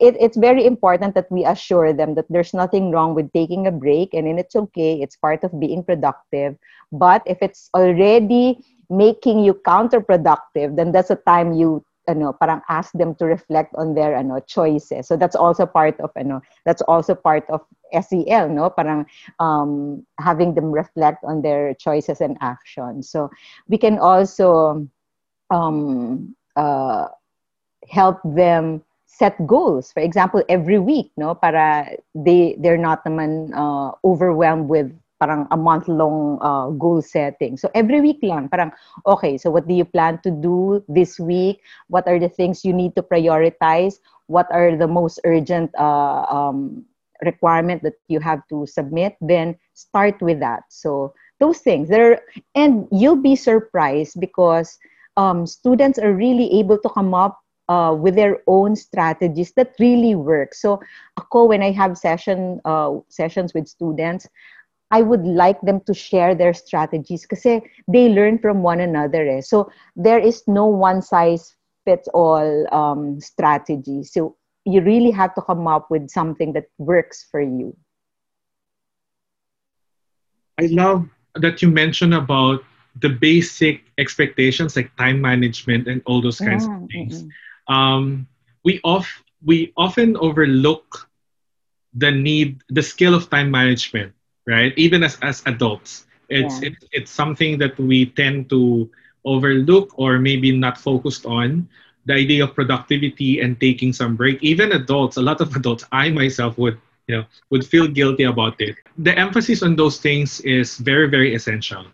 it, 0.00 0.16
it's 0.20 0.36
very 0.36 0.64
important 0.66 1.14
that 1.14 1.30
we 1.30 1.44
assure 1.44 1.92
them 1.92 2.14
that 2.14 2.26
there's 2.28 2.54
nothing 2.54 2.90
wrong 2.90 3.14
with 3.14 3.32
taking 3.32 3.66
a 3.66 3.72
break 3.72 4.14
and 4.14 4.26
then 4.26 4.38
it's 4.38 4.56
okay. 4.56 5.00
It's 5.00 5.16
part 5.16 5.44
of 5.44 5.58
being 5.60 5.84
productive. 5.84 6.56
But 6.92 7.22
if 7.26 7.38
it's 7.42 7.70
already 7.74 8.58
making 8.90 9.44
you 9.44 9.54
counterproductive, 9.66 10.76
then 10.76 10.92
that's 10.92 11.10
a 11.10 11.16
time 11.16 11.54
you 11.54 11.84
ano 12.08 12.32
parang 12.32 12.60
ask 12.68 12.92
them 12.92 13.14
to 13.16 13.24
reflect 13.24 13.72
on 13.76 13.94
their 13.94 14.14
ano 14.16 14.40
choices 14.44 15.08
so 15.08 15.16
that's 15.16 15.36
also 15.36 15.64
part 15.64 15.96
of 16.00 16.10
ano 16.16 16.40
that's 16.64 16.82
also 16.84 17.14
part 17.14 17.44
of 17.48 17.64
SEL 17.96 18.48
no 18.48 18.68
parang 18.68 19.06
um 19.40 20.04
having 20.20 20.54
them 20.54 20.70
reflect 20.70 21.24
on 21.24 21.40
their 21.40 21.72
choices 21.74 22.20
and 22.20 22.36
actions 22.40 23.08
so 23.08 23.30
we 23.68 23.78
can 23.78 23.98
also 23.98 24.84
um, 25.50 26.34
uh, 26.56 27.08
help 27.88 28.20
them 28.24 28.82
set 29.06 29.34
goals. 29.46 29.92
For 29.92 30.00
example, 30.00 30.42
every 30.48 30.78
week, 30.78 31.12
no, 31.16 31.34
para 31.34 31.96
they 32.14 32.56
they're 32.58 32.80
not 32.80 33.04
naman 33.04 33.54
uh, 33.54 33.92
overwhelmed 34.04 34.68
with 34.68 34.90
parang 35.20 35.46
a 35.50 35.56
month 35.56 35.86
long 35.88 36.38
uh, 36.42 36.68
goal 36.74 37.00
setting. 37.00 37.56
So 37.56 37.70
every 37.74 38.00
week 38.00 38.18
lang, 38.22 38.48
parang 38.48 38.72
okay, 39.06 39.38
so 39.38 39.50
what 39.50 39.68
do 39.68 39.74
you 39.74 39.84
plan 39.84 40.18
to 40.26 40.30
do 40.30 40.82
this 40.88 41.20
week? 41.20 41.62
What 41.88 42.08
are 42.08 42.18
the 42.18 42.28
things 42.28 42.64
you 42.64 42.72
need 42.72 42.96
to 42.96 43.02
prioritize? 43.02 44.02
What 44.26 44.50
are 44.50 44.76
the 44.76 44.88
most 44.88 45.20
urgent 45.24 45.70
uh, 45.78 46.26
um, 46.26 46.84
requirement 47.22 47.82
that 47.84 47.94
you 48.08 48.18
have 48.20 48.42
to 48.48 48.66
submit? 48.66 49.16
Then 49.20 49.56
start 49.74 50.20
with 50.20 50.40
that. 50.40 50.64
So 50.68 51.14
those 51.38 51.58
things 51.58 51.88
there, 51.88 52.22
and 52.54 52.88
you'll 52.90 53.22
be 53.22 53.36
surprised 53.36 54.18
because 54.18 54.78
um, 55.16 55.46
students 55.46 55.98
are 55.98 56.12
really 56.12 56.58
able 56.58 56.78
to 56.78 56.88
come 56.88 57.14
up 57.14 57.40
uh, 57.68 57.96
with 57.98 58.14
their 58.14 58.42
own 58.46 58.76
strategies 58.76 59.52
that 59.52 59.74
really 59.78 60.14
work. 60.14 60.54
So, 60.54 60.80
ako, 61.16 61.46
when 61.46 61.62
I 61.62 61.72
have 61.72 61.96
session 61.96 62.60
uh, 62.64 62.98
sessions 63.08 63.54
with 63.54 63.68
students, 63.68 64.28
I 64.90 65.02
would 65.02 65.24
like 65.24 65.60
them 65.62 65.80
to 65.86 65.94
share 65.94 66.34
their 66.34 66.52
strategies 66.52 67.22
because 67.22 67.42
they 67.42 68.08
learn 68.08 68.38
from 68.38 68.62
one 68.62 68.80
another. 68.80 69.26
Eh. 69.26 69.40
So, 69.40 69.70
there 69.96 70.18
is 70.18 70.42
no 70.46 70.66
one 70.66 71.00
size 71.00 71.54
fits 71.84 72.08
all 72.12 72.66
um, 72.74 73.20
strategy. 73.20 74.04
So, 74.04 74.36
you 74.64 74.80
really 74.80 75.10
have 75.10 75.34
to 75.34 75.42
come 75.42 75.66
up 75.66 75.90
with 75.90 76.10
something 76.10 76.52
that 76.54 76.66
works 76.78 77.26
for 77.30 77.40
you. 77.40 77.76
I 80.58 80.66
love 80.66 81.08
that 81.34 81.62
you 81.62 81.68
mentioned 81.68 82.14
about 82.14 82.62
the 83.00 83.08
basic 83.08 83.84
expectations 83.98 84.76
like 84.76 84.94
time 84.96 85.20
management 85.20 85.88
and 85.88 86.02
all 86.06 86.22
those 86.22 86.38
kinds 86.38 86.64
of 86.64 86.88
things. 86.90 87.22
Mm-hmm. 87.22 87.72
Um, 87.74 88.26
we 88.64 88.80
off 88.84 89.22
we 89.44 89.72
often 89.76 90.16
overlook 90.16 91.08
the 91.94 92.10
need, 92.10 92.62
the 92.68 92.82
skill 92.82 93.14
of 93.14 93.30
time 93.30 93.50
management, 93.50 94.12
right? 94.46 94.72
Even 94.76 95.02
as 95.02 95.18
as 95.22 95.42
adults, 95.46 96.06
it's 96.28 96.62
yeah. 96.62 96.70
it, 96.70 96.74
it's 96.92 97.10
something 97.10 97.58
that 97.58 97.78
we 97.78 98.06
tend 98.06 98.48
to 98.50 98.90
overlook 99.24 99.92
or 99.98 100.18
maybe 100.18 100.56
not 100.56 100.78
focused 100.78 101.26
on. 101.26 101.68
The 102.06 102.12
idea 102.14 102.44
of 102.44 102.54
productivity 102.54 103.40
and 103.40 103.58
taking 103.58 103.94
some 103.94 104.14
break. 104.14 104.42
Even 104.42 104.72
adults, 104.72 105.16
a 105.16 105.22
lot 105.22 105.40
of 105.40 105.56
adults, 105.60 105.84
I 105.90 106.10
myself 106.10 106.58
would 106.58 106.78
you 107.08 107.16
know 107.16 107.24
would 107.50 107.66
feel 107.66 107.88
guilty 107.88 108.24
about 108.24 108.60
it. 108.60 108.76
The 108.98 109.16
emphasis 109.18 109.62
on 109.62 109.74
those 109.74 109.98
things 109.98 110.40
is 110.40 110.78
very 110.78 111.08
very 111.08 111.34
essential 111.34 111.86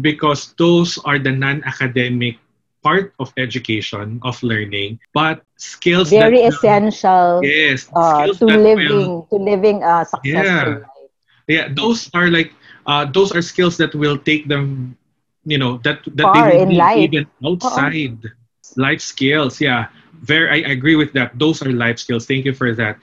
because 0.00 0.52
those 0.58 0.98
are 1.04 1.18
the 1.18 1.32
non-academic 1.32 2.38
part 2.82 3.12
of 3.18 3.32
education 3.36 4.20
of 4.22 4.40
learning 4.42 4.98
but 5.12 5.42
skills 5.56 6.14
very 6.14 6.40
that, 6.40 6.40
essential 6.42 7.30
yes 7.40 7.90
uh, 7.94 8.26
to 8.38 8.46
living 8.46 9.00
will, 9.00 9.28
to 9.30 9.36
living 9.36 9.82
a 9.82 10.04
successful 10.04 10.70
yeah, 10.70 10.78
life. 10.80 11.10
Yeah 11.48 11.68
those 11.72 12.10
are 12.14 12.28
like 12.30 12.52
uh, 12.86 13.04
those 13.06 13.32
are 13.34 13.42
skills 13.42 13.76
that 13.78 13.94
will 13.94 14.18
take 14.18 14.48
them 14.48 14.96
you 15.44 15.58
know 15.58 15.78
that 15.84 16.00
that 16.14 16.32
Far 16.32 16.34
they 16.34 16.42
will 16.42 16.60
need 16.64 16.90
life. 16.90 16.94
even 16.94 17.26
outside 17.44 18.18
Uh-oh. 18.24 18.76
life 18.76 19.00
skills. 19.00 19.60
Yeah 19.60 19.88
very 20.22 20.62
I, 20.62 20.68
I 20.68 20.72
agree 20.72 20.96
with 20.96 21.12
that. 21.14 21.38
Those 21.38 21.62
are 21.62 21.72
life 21.72 21.98
skills. 21.98 22.26
Thank 22.26 22.44
you 22.44 22.54
for 22.54 22.74
that 22.74 22.98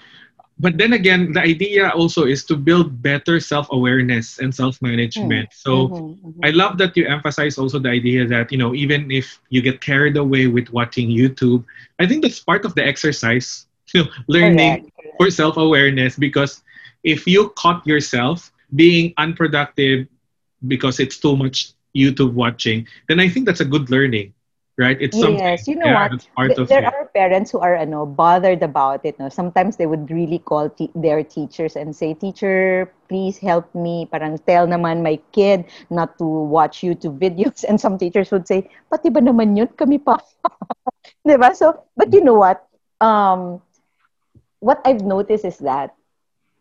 but 0.60 0.78
then 0.78 0.94
again, 0.94 1.32
the 1.34 1.42
idea 1.42 1.90
also 1.90 2.26
is 2.26 2.44
to 2.46 2.56
build 2.56 3.02
better 3.02 3.40
self-awareness 3.40 4.40
and 4.40 4.54
self-management. 4.54 5.50
Mm. 5.50 5.54
So 5.54 5.72
Mhm, 5.90 6.18
mhm. 6.22 6.46
I 6.46 6.52
love 6.52 6.78
that 6.78 6.96
you 6.98 7.08
emphasize 7.08 7.58
also 7.58 7.80
the 7.80 7.90
idea 7.90 8.26
that 8.28 8.52
you 8.52 8.58
know 8.58 8.74
even 8.74 9.12
if 9.12 9.40
you 9.50 9.62
get 9.62 9.82
carried 9.82 10.18
away 10.18 10.48
with 10.48 10.70
watching 10.72 11.10
YouTube, 11.10 11.64
I 12.00 12.08
think 12.08 12.24
that's 12.24 12.40
part 12.40 12.66
of 12.66 12.76
the 12.76 12.86
exercise. 12.86 13.68
You 13.94 14.04
know, 14.04 14.10
learning 14.28 14.80
correct. 14.96 15.18
for 15.18 15.30
self-awareness 15.30 16.16
because 16.18 16.64
if 17.04 17.28
you 17.28 17.50
caught 17.58 17.86
yourself 17.86 18.52
being 18.74 19.14
unproductive 19.18 20.08
because 20.68 21.00
it's 21.00 21.18
too 21.18 21.36
much 21.36 21.74
YouTube 21.96 22.34
watching, 22.34 22.88
then 23.08 23.20
I 23.20 23.28
think 23.30 23.46
that's 23.46 23.60
a 23.60 23.66
good 23.66 23.90
learning, 23.90 24.34
right? 24.78 24.98
It's 25.02 25.18
something 25.18 25.44
Yes, 25.44 25.68
you 25.68 25.76
know 25.76 25.88
yeah, 25.88 25.96
what? 25.96 26.12
that's 26.12 26.28
part 26.36 26.52
Th- 26.52 26.60
of 26.60 26.70
there 26.70 26.82
it. 26.82 26.86
are 26.86 27.06
parents 27.14 27.52
who 27.52 27.60
are 27.60 27.76
ano, 27.76 28.06
bothered 28.06 28.64
about 28.64 29.06
it. 29.06 29.20
No? 29.20 29.30
Sometimes 29.30 29.78
they 29.78 29.86
would 29.86 30.10
really 30.12 30.40
call 30.40 30.70
te- 30.70 30.92
their 30.96 31.24
teachers 31.24 31.76
and 31.76 31.96
say, 31.96 32.14
Teacher, 32.14 32.92
please 33.08 33.38
help 33.40 33.74
me. 33.76 34.08
Parang 34.12 34.38
tell 34.40 34.68
naman 34.68 35.04
my 35.04 35.20
kid 35.32 35.66
not 35.90 36.18
to 36.20 36.26
watch 36.26 36.82
YouTube 36.82 37.20
videos. 37.20 37.64
And 37.70 37.80
some 37.80 37.98
teachers 37.98 38.32
would 38.32 38.48
say, 38.48 38.70
Pati 38.90 39.10
ba 39.10 39.22
naman 39.22 39.56
yun? 39.58 39.68
Kami 39.76 39.98
pa. 40.00 40.18
diba? 41.28 41.56
So, 41.56 41.84
but 41.96 42.12
you 42.14 42.24
know 42.24 42.36
what? 42.36 42.66
Um, 43.02 43.62
what 44.60 44.82
I've 44.86 45.02
noticed 45.02 45.46
is 45.46 45.58
that 45.60 45.96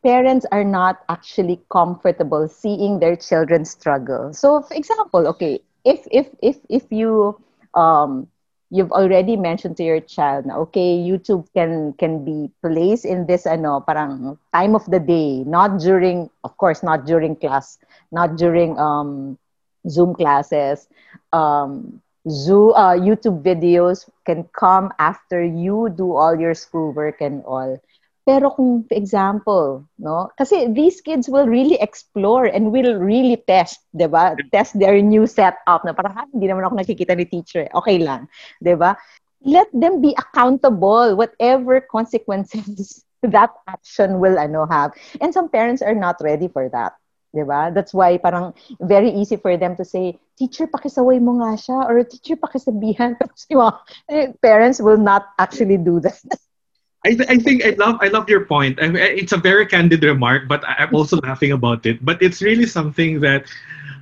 parents 0.02 0.46
are 0.52 0.64
not 0.64 1.02
actually 1.08 1.60
comfortable 1.70 2.48
seeing 2.48 2.98
their 3.00 3.16
children 3.16 3.64
struggle. 3.64 4.32
So, 4.32 4.60
for 4.62 4.74
example, 4.74 5.26
okay, 5.28 5.60
if 5.84 6.06
if 6.10 6.28
if 6.42 6.58
if 6.68 6.90
you 6.90 7.40
um 7.74 8.28
you've 8.70 8.92
already 8.92 9.36
mentioned 9.36 9.76
to 9.76 9.84
your 9.84 10.00
child 10.00 10.46
na 10.46 10.56
okay, 10.68 10.96
YouTube 10.98 11.46
can 11.54 11.92
can 11.98 12.24
be 12.24 12.50
placed 12.62 13.04
in 13.04 13.26
this 13.26 13.46
ano 13.46 13.80
parang 13.80 14.38
time 14.54 14.74
of 14.74 14.84
the 14.90 15.00
day, 15.00 15.42
not 15.46 15.78
during 15.78 16.30
of 16.44 16.56
course 16.56 16.82
not 16.82 17.04
during 17.06 17.34
class, 17.36 17.78
not 18.12 18.36
during 18.36 18.78
um 18.78 19.38
Zoom 19.88 20.14
classes. 20.14 20.88
Um 21.32 22.00
Zoo, 22.28 22.70
uh, 22.76 22.94
YouTube 23.00 23.40
videos 23.42 24.04
can 24.26 24.44
come 24.52 24.92
after 24.98 25.42
you 25.42 25.88
do 25.88 26.12
all 26.14 26.36
your 26.38 26.54
schoolwork 26.54 27.20
and 27.20 27.42
all. 27.44 27.80
Pero 28.30 28.54
kung, 28.54 28.86
for 28.86 28.94
example, 28.94 29.66
no? 29.98 30.30
Kasi 30.38 30.70
these 30.70 31.02
kids 31.02 31.26
will 31.26 31.50
really 31.50 31.74
explore 31.82 32.46
and 32.46 32.70
will 32.70 32.94
really 32.94 33.42
test, 33.42 33.82
di 33.90 34.06
ba? 34.06 34.38
Test 34.54 34.78
their 34.78 35.02
new 35.02 35.26
setup 35.26 35.82
na 35.82 35.90
parang, 35.90 36.14
"Ah, 36.14 36.26
hindi 36.30 36.46
naman 36.46 36.62
ako 36.62 36.78
nakikita 36.78 37.18
ni 37.18 37.26
teacher. 37.26 37.66
eh. 37.66 37.72
Okay 37.74 37.98
lang, 37.98 38.30
di 38.62 38.78
ba? 38.78 38.94
Let 39.42 39.66
them 39.74 39.98
be 39.98 40.14
accountable, 40.14 41.18
whatever 41.18 41.82
consequences 41.82 43.02
that 43.34 43.50
action 43.66 44.22
will 44.22 44.38
ano 44.38 44.62
have. 44.70 44.94
And 45.18 45.34
some 45.34 45.50
parents 45.50 45.82
are 45.82 45.98
not 45.98 46.22
ready 46.22 46.46
for 46.46 46.70
that. 46.70 46.94
Di 47.34 47.42
ba? 47.42 47.74
That's 47.74 47.90
why 47.90 48.14
parang 48.18 48.54
very 48.78 49.10
easy 49.10 49.34
for 49.42 49.58
them 49.58 49.74
to 49.74 49.84
say, 49.84 50.18
teacher, 50.38 50.70
pakisaway 50.70 51.18
mo 51.18 51.42
nga 51.42 51.58
siya, 51.58 51.78
or 51.82 51.98
teacher, 52.06 52.38
pakisabihan. 52.38 53.16
Pero 53.18 53.34
si 53.34 53.54
eh, 54.06 54.30
parents 54.38 54.78
will 54.78 55.02
not 55.02 55.34
actually 55.34 55.82
do 55.82 55.98
that. 55.98 56.14
I, 57.04 57.14
th- 57.14 57.28
I 57.28 57.36
think 57.36 57.64
I 57.64 57.70
love 57.78 57.96
I 58.00 58.08
love 58.08 58.28
your 58.28 58.44
point. 58.44 58.78
I 58.82 58.88
mean, 58.88 59.00
it's 59.02 59.32
a 59.32 59.36
very 59.38 59.66
candid 59.66 60.02
remark, 60.04 60.48
but 60.48 60.62
I'm 60.66 60.94
also 60.94 61.16
laughing 61.22 61.52
about 61.52 61.86
it. 61.86 62.04
But 62.04 62.20
it's 62.22 62.42
really 62.42 62.66
something 62.66 63.20
that, 63.20 63.46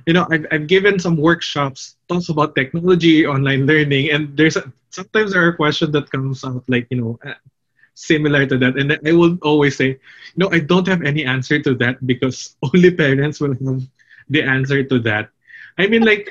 you 0.05 0.13
know, 0.13 0.27
I've, 0.31 0.45
I've 0.51 0.67
given 0.67 0.99
some 0.99 1.15
workshops 1.15 1.95
talks 2.09 2.29
about 2.29 2.55
technology, 2.55 3.25
online 3.25 3.65
learning, 3.65 4.11
and 4.11 4.35
there's 4.35 4.57
a, 4.57 4.71
sometimes 4.89 5.33
there 5.33 5.45
are 5.47 5.53
questions 5.53 5.91
that 5.93 6.11
comes 6.11 6.43
out 6.43 6.63
like 6.67 6.87
you 6.89 6.97
know 6.99 7.19
uh, 7.25 7.33
similar 7.93 8.45
to 8.47 8.57
that, 8.57 8.77
and 8.77 8.97
I 9.05 9.11
will 9.13 9.37
always 9.43 9.77
say, 9.77 9.99
no, 10.35 10.49
I 10.51 10.59
don't 10.59 10.87
have 10.87 11.03
any 11.03 11.25
answer 11.25 11.59
to 11.61 11.75
that 11.75 12.05
because 12.05 12.55
only 12.63 12.91
parents 12.91 13.39
will 13.39 13.55
have 13.55 13.81
the 14.29 14.43
answer 14.43 14.83
to 14.83 14.99
that. 15.07 15.29
I 15.77 15.87
mean, 15.87 16.03
like. 16.03 16.29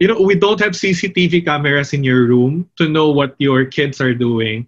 You 0.00 0.08
know, 0.08 0.20
we 0.20 0.34
don't 0.34 0.60
have 0.60 0.74
CCTV 0.74 1.40
cameras 1.42 1.92
in 1.92 2.02
your 2.02 2.26
room 2.26 2.68
to 2.76 2.88
know 2.88 3.10
what 3.10 3.34
your 3.38 3.64
kids 3.66 4.00
are 4.00 4.14
doing. 4.14 4.66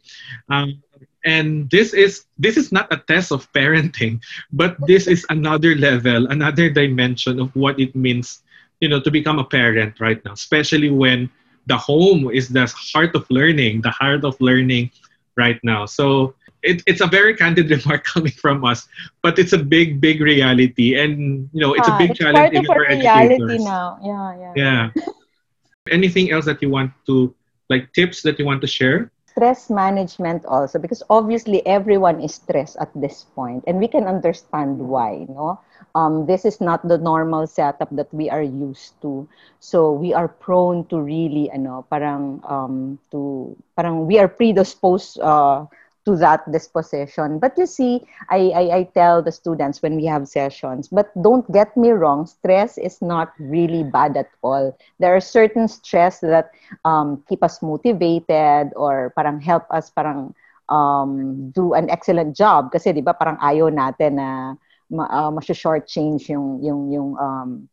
Um, 0.48 0.82
and 1.24 1.68
this 1.70 1.92
is 1.94 2.26
this 2.38 2.56
is 2.56 2.72
not 2.72 2.86
a 2.92 2.96
test 3.08 3.32
of 3.32 3.50
parenting 3.52 4.20
but 4.52 4.76
this 4.86 5.06
is 5.06 5.24
another 5.30 5.74
level 5.76 6.26
another 6.28 6.68
dimension 6.70 7.38
of 7.40 7.54
what 7.54 7.78
it 7.80 7.94
means 7.94 8.42
you 8.80 8.88
know 8.88 9.00
to 9.00 9.10
become 9.10 9.38
a 9.38 9.44
parent 9.44 9.98
right 10.00 10.22
now 10.24 10.32
especially 10.32 10.90
when 10.90 11.28
the 11.66 11.76
home 11.76 12.30
is 12.30 12.48
the 12.48 12.66
heart 12.92 13.14
of 13.14 13.24
learning 13.30 13.80
the 13.82 13.90
heart 13.90 14.24
of 14.24 14.36
learning 14.40 14.90
right 15.36 15.58
now. 15.62 15.86
So 15.86 16.34
it, 16.62 16.82
it's 16.86 17.00
a 17.00 17.06
very 17.06 17.34
candid 17.34 17.70
remark 17.74 18.04
coming 18.04 18.32
from 18.32 18.64
us 18.64 18.88
but 19.22 19.38
it's 19.38 19.52
a 19.52 19.58
big 19.58 20.00
big 20.00 20.20
reality. 20.20 20.98
And 20.98 21.48
you 21.52 21.60
know 21.60 21.74
it's 21.74 21.88
a 21.88 21.92
Ah, 21.92 21.96
big 21.96 22.14
it's 22.14 22.20
challenge 22.20 22.50
even 22.52 22.64
for 22.70 22.84
reality 22.88 23.56
educators. 23.56 23.58
now. 23.58 23.98
Yeah, 24.02 24.34
yeah. 24.36 24.56
yeah. 24.56 24.90
Anything 25.90 26.30
else 26.30 26.44
that 26.46 26.62
you 26.62 26.70
want 26.70 26.92
to 27.06 27.34
like 27.68 27.92
tips 27.92 28.22
that 28.22 28.38
you 28.38 28.44
want 28.44 28.60
to 28.62 28.66
share 28.66 29.10
stress 29.32 29.70
management 29.70 30.44
also 30.46 30.78
because 30.78 31.02
obviously 31.10 31.64
everyone 31.66 32.20
is 32.20 32.34
stressed 32.34 32.76
at 32.80 32.90
this 32.94 33.24
point 33.34 33.64
and 33.66 33.78
we 33.78 33.88
can 33.88 34.04
understand 34.06 34.78
why 34.78 35.26
no? 35.28 35.58
Um, 35.94 36.26
this 36.26 36.44
is 36.44 36.60
not 36.60 36.86
the 36.86 36.98
normal 36.98 37.46
setup 37.46 37.88
that 37.92 38.12
we 38.14 38.30
are 38.30 38.42
used 38.42 39.00
to. 39.02 39.28
So 39.60 39.92
we 39.92 40.14
are 40.14 40.28
prone 40.28 40.84
to 40.88 41.00
really 41.00 41.50
ano 41.50 41.84
parang 41.90 42.40
um, 42.48 42.98
to 43.10 43.56
parang 43.76 44.06
we 44.06 44.18
are 44.18 44.28
predisposed 44.28 45.18
uh, 45.20 45.66
to 46.04 46.16
that 46.16 46.42
disposition. 46.50 47.38
But 47.38 47.54
you 47.56 47.66
see 47.66 48.02
I, 48.30 48.50
I 48.54 48.64
i 48.76 48.82
tell 48.94 49.22
the 49.22 49.32
students 49.32 49.82
when 49.82 49.96
we 49.96 50.04
have 50.06 50.26
sessions 50.26 50.88
but 50.88 51.10
don't 51.22 51.46
get 51.52 51.76
me 51.76 51.90
wrong 51.90 52.26
stress 52.26 52.78
is 52.78 53.00
not 53.00 53.32
really 53.38 53.84
bad 53.84 54.16
at 54.16 54.30
all. 54.42 54.76
There 54.98 55.14
are 55.14 55.20
certain 55.20 55.68
stress 55.68 56.20
that 56.20 56.50
um, 56.84 57.22
keep 57.28 57.42
us 57.42 57.62
motivated 57.62 58.74
or 58.74 59.12
parang 59.14 59.40
help 59.40 59.66
us 59.70 59.90
parang 59.90 60.34
um, 60.68 61.50
do 61.50 61.74
an 61.74 61.90
excellent 61.90 62.34
job. 62.36 62.72
Kasi 62.72 62.92
'di 62.92 63.02
ba 63.02 63.14
parang 63.14 63.38
ayaw 63.38 63.70
natin 63.70 64.18
na 64.18 64.54
ma, 64.90 65.30
uh, 65.30 65.40
short 65.54 65.86
change 65.86 66.28
yung 66.28 66.58
yung 66.62 66.90
yung 66.90 67.10
um, 67.16 67.68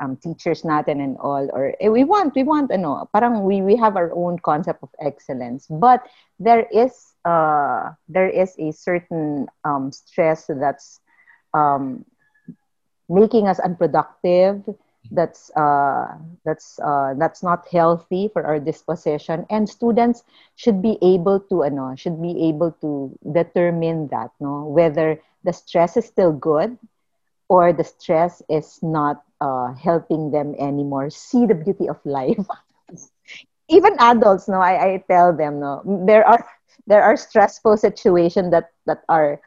um, 0.00 0.16
teachers 0.16 0.62
natin 0.62 1.02
and 1.02 1.16
all 1.18 1.46
or 1.52 1.74
eh, 1.78 1.88
we 1.88 2.02
want 2.04 2.34
we 2.34 2.42
want 2.42 2.70
ano 2.70 3.06
parang 3.14 3.42
we 3.42 3.62
we 3.62 3.76
have 3.76 3.94
our 3.94 4.10
own 4.14 4.38
concept 4.38 4.82
of 4.82 4.90
excellence. 4.98 5.66
But 5.66 6.06
there 6.38 6.66
is 6.70 7.11
uh, 7.24 7.92
there 8.08 8.28
is 8.28 8.56
a 8.58 8.72
certain 8.72 9.46
um, 9.64 9.90
stress 9.92 10.46
that's 10.48 11.00
um, 11.54 12.04
making 13.08 13.46
us 13.48 13.58
unproductive 13.60 14.62
that's 15.10 15.50
uh, 15.56 16.16
that's 16.44 16.78
uh, 16.80 17.14
that's 17.18 17.42
not 17.42 17.66
healthy 17.70 18.28
for 18.32 18.44
our 18.44 18.58
disposition. 18.58 19.46
And 19.50 19.68
students 19.68 20.24
should 20.56 20.80
be 20.82 20.98
able 21.02 21.40
to 21.50 21.62
ano 21.64 21.94
should 21.96 22.20
be 22.20 22.48
able 22.48 22.72
to 22.80 23.12
determine 23.22 24.08
that 24.08 24.30
no 24.40 24.64
whether 24.64 25.20
the 25.44 25.52
stress 25.52 25.96
is 25.96 26.06
still 26.06 26.32
good 26.32 26.78
or 27.48 27.72
the 27.72 27.84
stress 27.84 28.42
is 28.48 28.80
not 28.82 29.22
uh, 29.40 29.74
helping 29.74 30.30
them 30.30 30.54
anymore. 30.58 31.10
See 31.10 31.46
the 31.46 31.54
beauty 31.54 31.88
of 31.88 31.98
life. 32.04 32.46
Even 33.68 33.94
adults 33.98 34.48
no 34.48 34.60
I, 34.60 34.74
I 34.94 35.04
tell 35.08 35.32
them 35.36 35.60
no 35.60 35.82
there 36.06 36.26
are 36.26 36.44
there 36.86 37.02
are 37.02 37.16
stressful 37.16 37.76
situations 37.76 38.50
that 38.50 38.70
that 38.86 39.02
are 39.08 39.40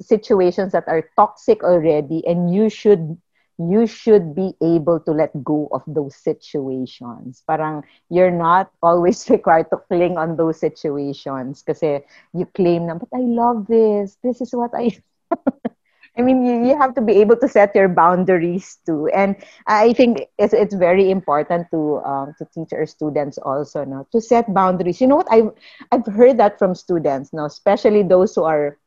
situations 0.00 0.72
that 0.72 0.84
are 0.88 1.08
toxic 1.16 1.62
already 1.62 2.24
and 2.26 2.54
you 2.54 2.68
should 2.68 3.16
you 3.58 3.86
should 3.86 4.34
be 4.34 4.54
able 4.62 4.98
to 5.00 5.12
let 5.12 5.30
go 5.44 5.68
of 5.72 5.82
those 5.86 6.16
situations. 6.16 7.42
Parang 7.46 7.82
you're 8.10 8.32
not 8.34 8.70
always 8.82 9.28
required 9.30 9.70
to 9.70 9.78
cling 9.88 10.16
on 10.18 10.36
those 10.36 10.58
situations 10.58 11.62
kasi 11.62 12.02
you 12.32 12.46
claim 12.56 12.86
na, 12.86 12.94
but 12.94 13.08
I 13.14 13.22
love 13.22 13.66
this. 13.66 14.16
This 14.22 14.40
is 14.40 14.52
what 14.54 14.70
I 14.74 14.90
I 16.16 16.22
mean, 16.22 16.44
you, 16.44 16.66
you 16.66 16.78
have 16.78 16.94
to 16.94 17.00
be 17.00 17.20
able 17.20 17.36
to 17.36 17.48
set 17.48 17.74
your 17.74 17.88
boundaries 17.88 18.78
too. 18.86 19.08
And 19.08 19.36
I 19.66 19.92
think 19.92 20.22
it's, 20.38 20.54
it's 20.54 20.74
very 20.74 21.10
important 21.10 21.70
to 21.72 21.98
um, 22.04 22.34
to 22.38 22.46
teach 22.54 22.72
our 22.72 22.86
students 22.86 23.38
also 23.38 23.84
no, 23.84 24.06
to 24.12 24.20
set 24.20 24.52
boundaries. 24.54 25.00
You 25.00 25.08
know 25.08 25.16
what? 25.16 25.30
I've, 25.30 25.50
I've 25.90 26.06
heard 26.06 26.38
that 26.38 26.58
from 26.58 26.74
students, 26.74 27.32
no, 27.32 27.44
especially 27.46 28.02
those 28.02 28.34
who 28.34 28.44
are 28.44 28.78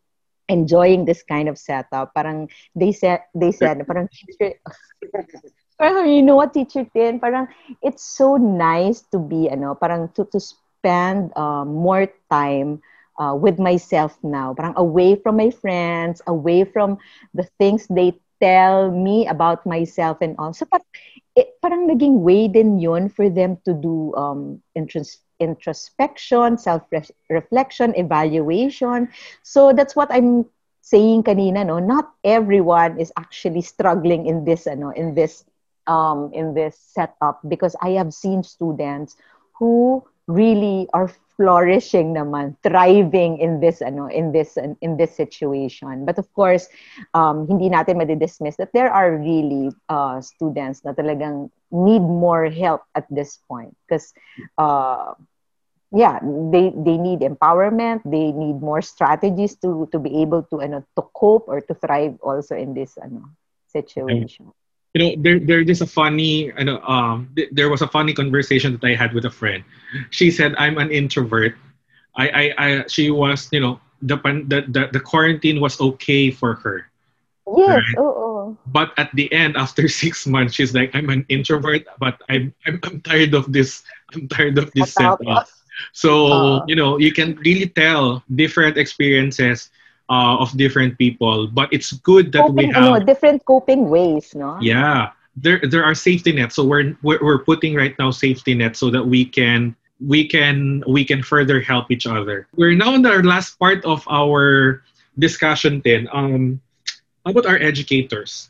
enjoying 0.47 1.05
this 1.05 1.23
kind 1.23 1.49
of 1.49 1.57
setup. 1.57 2.13
Parang 2.13 2.49
they 2.75 2.91
said 2.91 3.23
they 3.35 3.51
said 3.51 3.85
parang 3.85 4.07
parang 5.79 6.07
you 6.07 6.21
know 6.21 6.35
what 6.35 6.53
teacher 6.53 6.85
Tin 6.93 7.19
parang 7.19 7.47
it's 7.81 8.03
so 8.03 8.37
nice 8.37 9.01
to 9.11 9.19
be 9.19 9.49
ano 9.49 9.75
parang 9.75 10.09
to 10.15 10.23
to 10.31 10.39
spend 10.39 11.35
um, 11.35 11.75
more 11.75 12.07
time 12.31 12.81
uh, 13.17 13.36
with 13.36 13.60
myself 13.60 14.17
now. 14.23 14.53
Parang 14.53 14.73
away 14.77 15.15
from 15.15 15.38
my 15.38 15.49
friends 15.49 16.21
away 16.27 16.63
from 16.63 16.97
the 17.34 17.43
things 17.60 17.88
they 17.88 18.13
tell 18.41 18.91
me 18.91 19.27
about 19.27 19.65
myself 19.65 20.17
and 20.21 20.36
all. 20.38 20.53
So 20.53 20.65
parang, 20.65 20.86
it, 21.36 21.56
parang 21.62 21.88
naging 21.89 22.21
way 22.21 22.47
din 22.47 22.80
yun 22.80 23.10
for 23.10 23.30
them 23.30 23.58
to 23.65 23.73
do 23.73 24.13
um, 24.15 24.62
intros- 24.77 25.21
introspection 25.39 26.58
self 26.58 26.84
reflection 27.30 27.93
evaluation. 27.95 29.10
So 29.43 29.73
that's 29.73 29.95
what 29.95 30.12
i'm 30.12 30.45
saying 30.82 31.23
kanina, 31.23 31.65
no, 31.65 31.80
not 31.80 32.13
everyone 32.23 32.99
is 32.99 33.12
actually 33.17 33.62
struggling 33.62 34.25
in 34.25 34.45
this, 34.45 34.67
ano, 34.67 34.89
in 34.91 35.15
this, 35.15 35.43
um, 35.88 36.32
in 36.34 36.53
this 36.53 36.77
setup 36.80 37.39
because 37.47 37.75
I 37.82 37.91
have 37.99 38.13
seen 38.13 38.43
students 38.43 39.15
who 39.60 40.03
really 40.27 40.88
are 40.93 41.10
flourishing 41.38 42.17
naman, 42.17 42.58
thriving 42.65 43.38
in 43.38 43.62
this 43.62 43.80
ano 43.86 44.10
in 44.10 44.34
this 44.34 44.58
in 44.58 44.97
this 44.97 45.13
situation. 45.13 46.04
But 46.04 46.17
of 46.17 46.28
course, 46.34 46.67
um, 47.13 47.45
hindi 47.45 47.69
natin 47.69 48.02
madidismiss 48.02 48.58
that 48.58 48.73
there 48.73 48.89
are 48.89 49.15
really 49.15 49.69
uh, 49.88 50.19
students 50.19 50.84
na 50.84 50.97
talagang 50.97 51.54
need 51.69 52.02
more 52.02 52.50
help 52.50 52.84
at 52.97 53.06
this 53.13 53.38
point 53.45 53.78
because 53.86 54.12
uh, 54.58 55.13
yeah, 55.93 56.19
they 56.52 56.73
they 56.73 56.97
need 56.97 57.21
empowerment, 57.21 58.02
they 58.04 58.34
need 58.34 58.60
more 58.60 58.82
strategies 58.82 59.56
to 59.62 59.88
to 59.93 60.02
be 60.02 60.26
able 60.26 60.43
to 60.50 60.60
ano 60.60 60.82
to 60.97 61.02
cope 61.15 61.45
or 61.45 61.62
to 61.62 61.73
thrive 61.78 62.17
also 62.26 62.58
in 62.58 62.73
this 62.73 62.97
ano 62.97 63.30
situation 63.69 64.50
you 64.93 65.00
know 65.02 65.12
there 65.19 65.39
there 65.39 65.62
is 65.62 65.82
a 65.82 65.88
funny 65.88 66.52
you 66.52 66.65
know 66.65 66.80
um 66.84 67.30
th- 67.36 67.50
there 67.52 67.69
was 67.69 67.82
a 67.82 67.88
funny 67.88 68.13
conversation 68.13 68.73
that 68.78 68.84
I 68.86 68.95
had 68.95 69.13
with 69.13 69.26
a 69.26 69.32
friend. 69.32 69.63
She 70.10 70.32
said 70.32 70.56
I'm 70.58 70.78
an 70.78 70.91
introvert. 70.91 71.56
I 72.15 72.28
I, 72.30 72.43
I 72.58 72.67
she 72.88 73.10
was 73.12 73.50
you 73.52 73.60
know 73.60 73.80
the, 74.02 74.17
the 74.17 74.60
the 74.67 74.84
the 74.93 75.00
quarantine 75.00 75.60
was 75.62 75.80
okay 75.80 76.32
for 76.32 76.56
her. 76.63 76.88
Yes. 77.47 77.84
Right? 77.84 77.95
Oh, 77.97 78.13
oh. 78.15 78.58
But 78.65 78.91
at 78.97 79.10
the 79.13 79.32
end, 79.32 79.58
after 79.58 79.88
six 80.04 80.26
months, 80.28 80.54
she's 80.56 80.73
like, 80.73 80.93
I'm 80.93 81.10
an 81.10 81.26
introvert, 81.30 81.86
but 82.00 82.21
I'm 82.30 82.54
I'm, 82.65 82.80
I'm 82.84 83.02
tired 83.02 83.34
of 83.34 83.52
this. 83.52 83.84
I'm 84.13 84.28
tired 84.28 84.58
of 84.58 84.71
this 84.73 84.93
setup. 84.93 85.47
So 85.93 86.28
uh, 86.28 86.65
you 86.67 86.76
know, 86.76 86.97
you 86.97 87.12
can 87.12 87.36
really 87.38 87.67
tell 87.67 88.23
different 88.34 88.78
experiences 88.78 89.69
uh, 90.10 90.38
of 90.39 90.56
different 90.58 90.98
people. 90.98 91.48
But 91.48 91.72
it's 91.72 91.93
good 92.04 92.32
that 92.34 92.48
coping, 92.48 92.70
we 92.70 92.74
have 92.74 93.06
different 93.06 93.46
coping 93.46 93.89
ways, 93.89 94.34
no? 94.36 94.58
Yeah, 94.62 95.12
there 95.36 95.62
there 95.63 95.84
are 95.84 95.96
safety 95.96 96.32
nets. 96.32 96.56
So 96.56 96.65
we're, 96.65 96.98
we're 97.02 97.20
we're 97.22 97.43
putting 97.43 97.76
right 97.76 97.96
now 98.00 98.12
safety 98.12 98.54
nets 98.54 98.80
so 98.80 98.89
that 98.89 99.04
we 99.04 99.26
can 99.26 99.76
we 100.00 100.28
can 100.28 100.84
we 100.88 101.04
can 101.06 101.24
further 101.24 101.60
help 101.60 101.91
each 101.91 102.08
other. 102.08 102.48
We're 102.56 102.76
now 102.76 102.96
in 102.96 103.06
our 103.06 103.24
last 103.24 103.60
part 103.60 103.86
of 103.86 104.04
our 104.10 104.84
discussion. 105.17 105.82
Then, 105.84 106.08
um, 106.12 106.62
how 107.26 107.32
about 107.32 107.46
our 107.46 107.58
educators? 107.58 108.50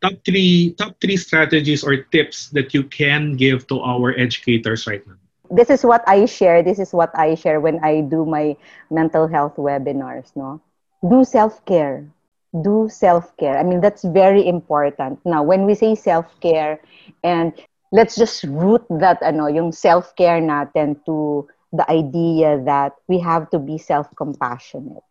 Top 0.00 0.14
three 0.24 0.74
top 0.78 0.94
three 1.00 1.16
strategies 1.16 1.82
or 1.82 1.96
tips 1.96 2.50
that 2.54 2.72
you 2.72 2.84
can 2.84 3.34
give 3.34 3.66
to 3.66 3.82
our 3.82 4.14
educators 4.14 4.86
right 4.86 5.02
now 5.06 5.18
this 5.50 5.70
is 5.70 5.84
what 5.84 6.04
I 6.06 6.26
share. 6.26 6.62
This 6.62 6.78
is 6.78 6.92
what 6.92 7.10
I 7.16 7.34
share 7.34 7.60
when 7.60 7.82
I 7.82 8.02
do 8.02 8.24
my 8.24 8.56
mental 8.90 9.26
health 9.26 9.56
webinars. 9.56 10.30
No, 10.36 10.60
do 11.06 11.24
self-care. 11.24 12.06
Do 12.52 12.88
self-care. 12.88 13.58
I 13.58 13.62
mean 13.62 13.80
that's 13.80 14.04
very 14.04 14.46
important. 14.46 15.20
Now 15.24 15.42
when 15.42 15.64
we 15.66 15.74
say 15.74 15.94
self-care 15.94 16.80
and 17.22 17.52
let's 17.92 18.16
just 18.16 18.44
root 18.44 18.82
that 18.90 19.22
ano 19.22 19.46
yung 19.46 19.72
self-care 19.72 20.40
natin 20.40 20.96
to 21.06 21.46
the 21.72 21.84
idea 21.90 22.58
that 22.64 22.96
we 23.08 23.18
have 23.20 23.50
to 23.50 23.58
be 23.58 23.78
self-compassionate. 23.78 25.04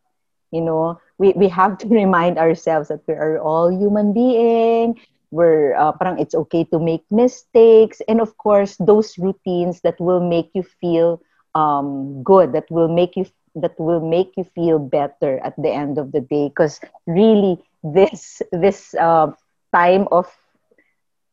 You 0.52 0.62
know 0.62 1.00
we, 1.18 1.34
we 1.36 1.48
have 1.50 1.78
to 1.80 1.88
remind 1.92 2.38
ourselves 2.38 2.90
that 2.90 3.02
we 3.08 3.14
are 3.14 3.40
all 3.40 3.72
human 3.72 4.14
being. 4.14 4.98
We're 5.32 5.76
uh, 5.76 5.92
parang 5.94 6.20
it's 6.20 6.36
okay 6.48 6.64
to 6.72 6.80
make 6.80 7.04
mistakes. 7.12 8.02
And 8.08 8.20
of 8.22 8.38
course 8.38 8.78
those 8.80 9.18
routines 9.18 9.82
that 9.82 10.00
will 10.00 10.22
make 10.22 10.52
you 10.54 10.64
feel 10.64 11.22
um, 11.56 12.24
good 12.24 12.54
that 12.54 12.70
will 12.70 12.88
make 12.90 13.16
you 13.16 13.26
that 13.62 13.80
will 13.80 14.02
make 14.02 14.38
you 14.38 14.44
feel 14.44 14.80
better 14.80 15.40
at 15.44 15.56
the 15.58 15.72
end 15.72 15.98
of 15.98 16.12
the 16.12 16.22
day. 16.22 16.50
Because 16.50 16.80
really 17.06 17.60
this 17.84 18.42
this 18.52 18.94
uh, 18.96 19.32
time 19.74 20.08
of 20.12 20.28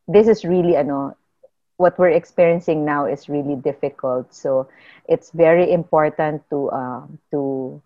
this 0.09 0.29
is 0.29 0.45
really 0.45 0.77
ano 0.77 1.17
what 1.77 1.99
we're 1.99 2.15
experiencing 2.15 2.85
now 2.85 3.05
is 3.07 3.29
really 3.29 3.57
difficult. 3.57 4.33
So 4.35 4.69
it's 5.09 5.31
very 5.33 5.73
important 5.73 6.43
to 6.51 6.71
uh, 6.71 7.03
to 7.33 7.83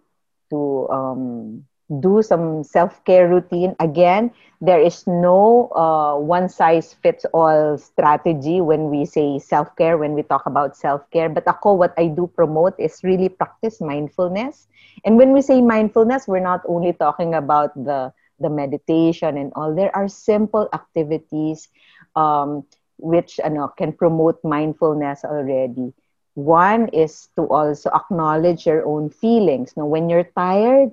to 0.51 0.59
um, 0.91 1.65
do 2.01 2.23
some 2.23 2.63
self-care 2.63 3.29
routine. 3.29 3.75
Again 3.81 4.31
there 4.61 4.81
is 4.81 5.07
no 5.07 5.69
uh, 5.75 6.17
one 6.19 6.49
size 6.49 6.95
fits 6.95 7.25
all 7.33 7.77
strategy 7.79 8.61
when 8.61 8.91
we 8.91 9.05
say 9.05 9.39
self-care 9.39 9.97
when 9.99 10.15
we 10.15 10.23
talk 10.23 10.47
about 10.47 10.77
self-care. 10.77 11.29
But 11.29 11.47
ako 11.49 11.75
what 11.75 11.95
i 11.99 12.07
do 12.09 12.27
promote 12.27 12.75
is 12.79 13.03
really 13.03 13.29
practice 13.29 13.81
mindfulness. 13.81 14.69
And 15.05 15.17
when 15.17 15.33
we 15.33 15.43
say 15.43 15.61
mindfulness 15.61 16.27
we're 16.29 16.45
not 16.45 16.63
only 16.69 16.93
talking 16.93 17.35
about 17.35 17.75
the 17.75 18.13
the 18.41 18.51
meditation 18.51 19.37
and 19.37 19.53
all. 19.55 19.75
There 19.75 19.95
are 19.95 20.09
simple 20.09 20.69
activities 20.73 21.69
um, 22.17 22.65
which 22.99 23.39
ano, 23.43 23.69
can 23.77 23.93
promote 23.93 24.43
mindfulness 24.45 25.25
already. 25.25 25.93
One 26.35 26.89
is 26.89 27.29
to 27.37 27.47
also 27.49 27.91
acknowledge 27.91 28.67
your 28.67 28.87
own 28.87 29.11
feelings. 29.11 29.77
Now 29.77 29.87
when 29.87 30.09
you're 30.09 30.29
tired 30.37 30.93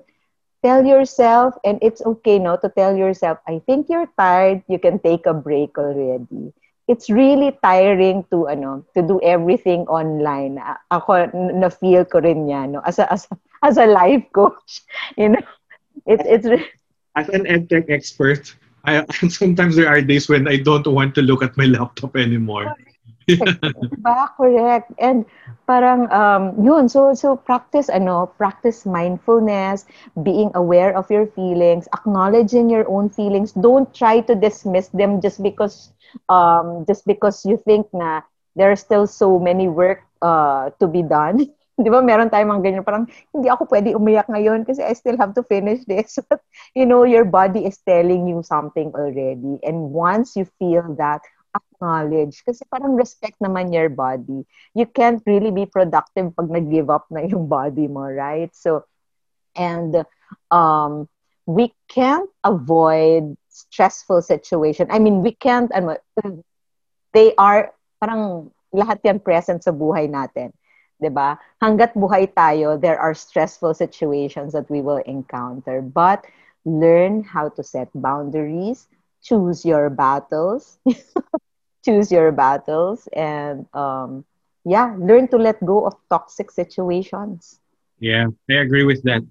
tell 0.66 0.82
yourself 0.84 1.54
and 1.64 1.78
it's 1.82 2.02
okay 2.02 2.38
no 2.42 2.56
to 2.58 2.68
tell 2.74 2.96
yourself 2.98 3.38
i 3.46 3.62
think 3.66 3.86
you're 3.88 4.10
tired 4.18 4.62
you 4.68 4.78
can 4.78 4.98
take 4.98 5.26
a 5.26 5.34
break 5.34 5.78
already. 5.78 6.52
It's 6.90 7.10
really 7.10 7.54
tiring 7.62 8.26
to 8.30 8.46
ano 8.50 8.82
to 8.94 9.02
do 9.02 9.22
everything 9.22 9.90
online. 9.90 10.58
Ako 10.90 11.30
na 11.34 11.70
feel 11.70 12.06
ko 12.06 12.22
rin 12.22 12.46
yan 12.50 12.78
no 12.78 12.80
as 12.86 12.98
a 13.02 13.06
as 13.10 13.26
a, 13.30 13.34
as 13.62 13.74
a 13.78 13.86
life 13.90 14.26
coach 14.34 14.86
you 15.20 15.34
know? 15.34 15.46
It's 16.06 16.26
it's 16.26 16.48
as 17.16 17.28
an 17.30 17.44
edtech 17.46 17.90
expert 17.90 18.54
I, 18.86 19.04
sometimes 19.28 19.76
there 19.76 19.88
are 19.88 20.00
days 20.00 20.28
when 20.28 20.46
I 20.48 20.56
don't 20.56 20.86
want 20.86 21.14
to 21.16 21.22
look 21.22 21.42
at 21.42 21.56
my 21.56 21.64
laptop 21.66 22.16
anymore. 22.16 22.76
Diba? 23.26 24.30
Correct. 24.36 24.92
And 24.98 25.26
parang 25.66 26.10
um, 26.12 26.54
yun, 26.62 26.88
so, 26.88 27.14
so 27.14 27.36
practice, 27.36 27.88
ano, 27.90 28.26
practice 28.38 28.86
mindfulness, 28.86 29.86
being 30.22 30.50
aware 30.54 30.96
of 30.96 31.10
your 31.10 31.26
feelings, 31.26 31.88
acknowledging 31.92 32.70
your 32.70 32.88
own 32.88 33.10
feelings. 33.10 33.52
Don't 33.52 33.92
try 33.94 34.20
to 34.20 34.34
dismiss 34.34 34.88
them 34.88 35.20
just 35.20 35.42
because, 35.42 35.92
um, 36.28 36.84
just 36.86 37.06
because 37.06 37.44
you 37.44 37.56
think 37.66 37.86
na 37.92 38.22
there 38.54 38.70
are 38.70 38.78
still 38.78 39.06
so 39.06 39.38
many 39.38 39.68
work 39.68 40.02
uh, 40.22 40.70
to 40.80 40.86
be 40.86 41.02
done. 41.02 41.50
Di 41.76 41.92
ba, 41.92 42.00
meron 42.00 42.32
tayong 42.32 42.56
mga 42.56 42.62
ganyan, 42.64 42.84
parang, 42.88 43.04
hindi 43.36 43.52
ako 43.52 43.68
pwede 43.68 43.92
umiyak 43.92 44.32
ngayon 44.32 44.64
kasi 44.64 44.80
I 44.80 44.96
still 44.96 45.20
have 45.20 45.36
to 45.36 45.44
finish 45.44 45.84
this. 45.84 46.16
But, 46.30 46.40
you 46.72 46.88
know, 46.88 47.04
your 47.04 47.28
body 47.28 47.68
is 47.68 47.76
telling 47.84 48.24
you 48.24 48.40
something 48.40 48.96
already. 48.96 49.60
And 49.60 49.92
once 49.92 50.40
you 50.40 50.48
feel 50.56 50.96
that, 50.96 51.20
acknowledge. 51.56 52.44
Kasi 52.44 52.64
parang 52.68 52.94
respect 52.94 53.40
naman 53.40 53.72
your 53.72 53.88
body. 53.88 54.44
You 54.74 54.86
can't 54.86 55.22
really 55.26 55.50
be 55.50 55.66
productive 55.66 56.36
pag 56.36 56.48
nag-give 56.50 56.90
up 56.90 57.08
na 57.10 57.24
yung 57.24 57.48
body 57.48 57.88
mo, 57.88 58.06
right? 58.06 58.52
So, 58.54 58.84
and 59.56 60.04
um, 60.50 61.08
we 61.46 61.72
can't 61.88 62.30
avoid 62.44 63.36
stressful 63.48 64.22
situation. 64.22 64.88
I 64.90 64.98
mean, 64.98 65.22
we 65.22 65.32
can't, 65.32 65.72
ano, 65.72 65.96
they 67.12 67.34
are, 67.36 67.72
parang 68.00 68.52
lahat 68.74 69.00
yan 69.04 69.20
present 69.20 69.64
sa 69.64 69.72
buhay 69.72 70.10
natin. 70.10 70.52
'di 71.00 71.10
ba? 71.12 71.36
Hangga't 71.60 71.92
buhay 71.96 72.32
tayo, 72.32 72.80
there 72.80 72.98
are 72.98 73.12
stressful 73.12 73.74
situations 73.76 74.52
that 74.56 74.68
we 74.72 74.80
will 74.80 75.00
encounter. 75.04 75.80
But 75.84 76.24
learn 76.64 77.22
how 77.22 77.52
to 77.54 77.62
set 77.62 77.88
boundaries, 77.94 78.88
choose 79.22 79.64
your 79.64 79.90
battles. 79.90 80.78
choose 81.86 82.10
your 82.10 82.32
battles 82.32 83.08
and 83.14 83.66
um, 83.74 84.24
yeah, 84.66 84.96
learn 84.98 85.28
to 85.28 85.38
let 85.38 85.64
go 85.64 85.86
of 85.86 85.94
toxic 86.10 86.50
situations. 86.50 87.60
Yeah, 88.00 88.26
I 88.50 88.54
agree 88.54 88.84
with 88.84 89.02
that. 89.04 89.22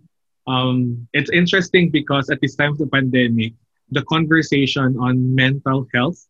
Um, 0.48 1.08
it's 1.14 1.30
interesting 1.30 1.92
because 1.92 2.30
at 2.30 2.40
this 2.42 2.56
time 2.56 2.72
of 2.72 2.78
the 2.80 2.88
pandemic, 2.88 3.54
the 3.92 4.04
conversation 4.04 4.98
on 4.98 5.36
mental 5.36 5.88
health, 5.94 6.26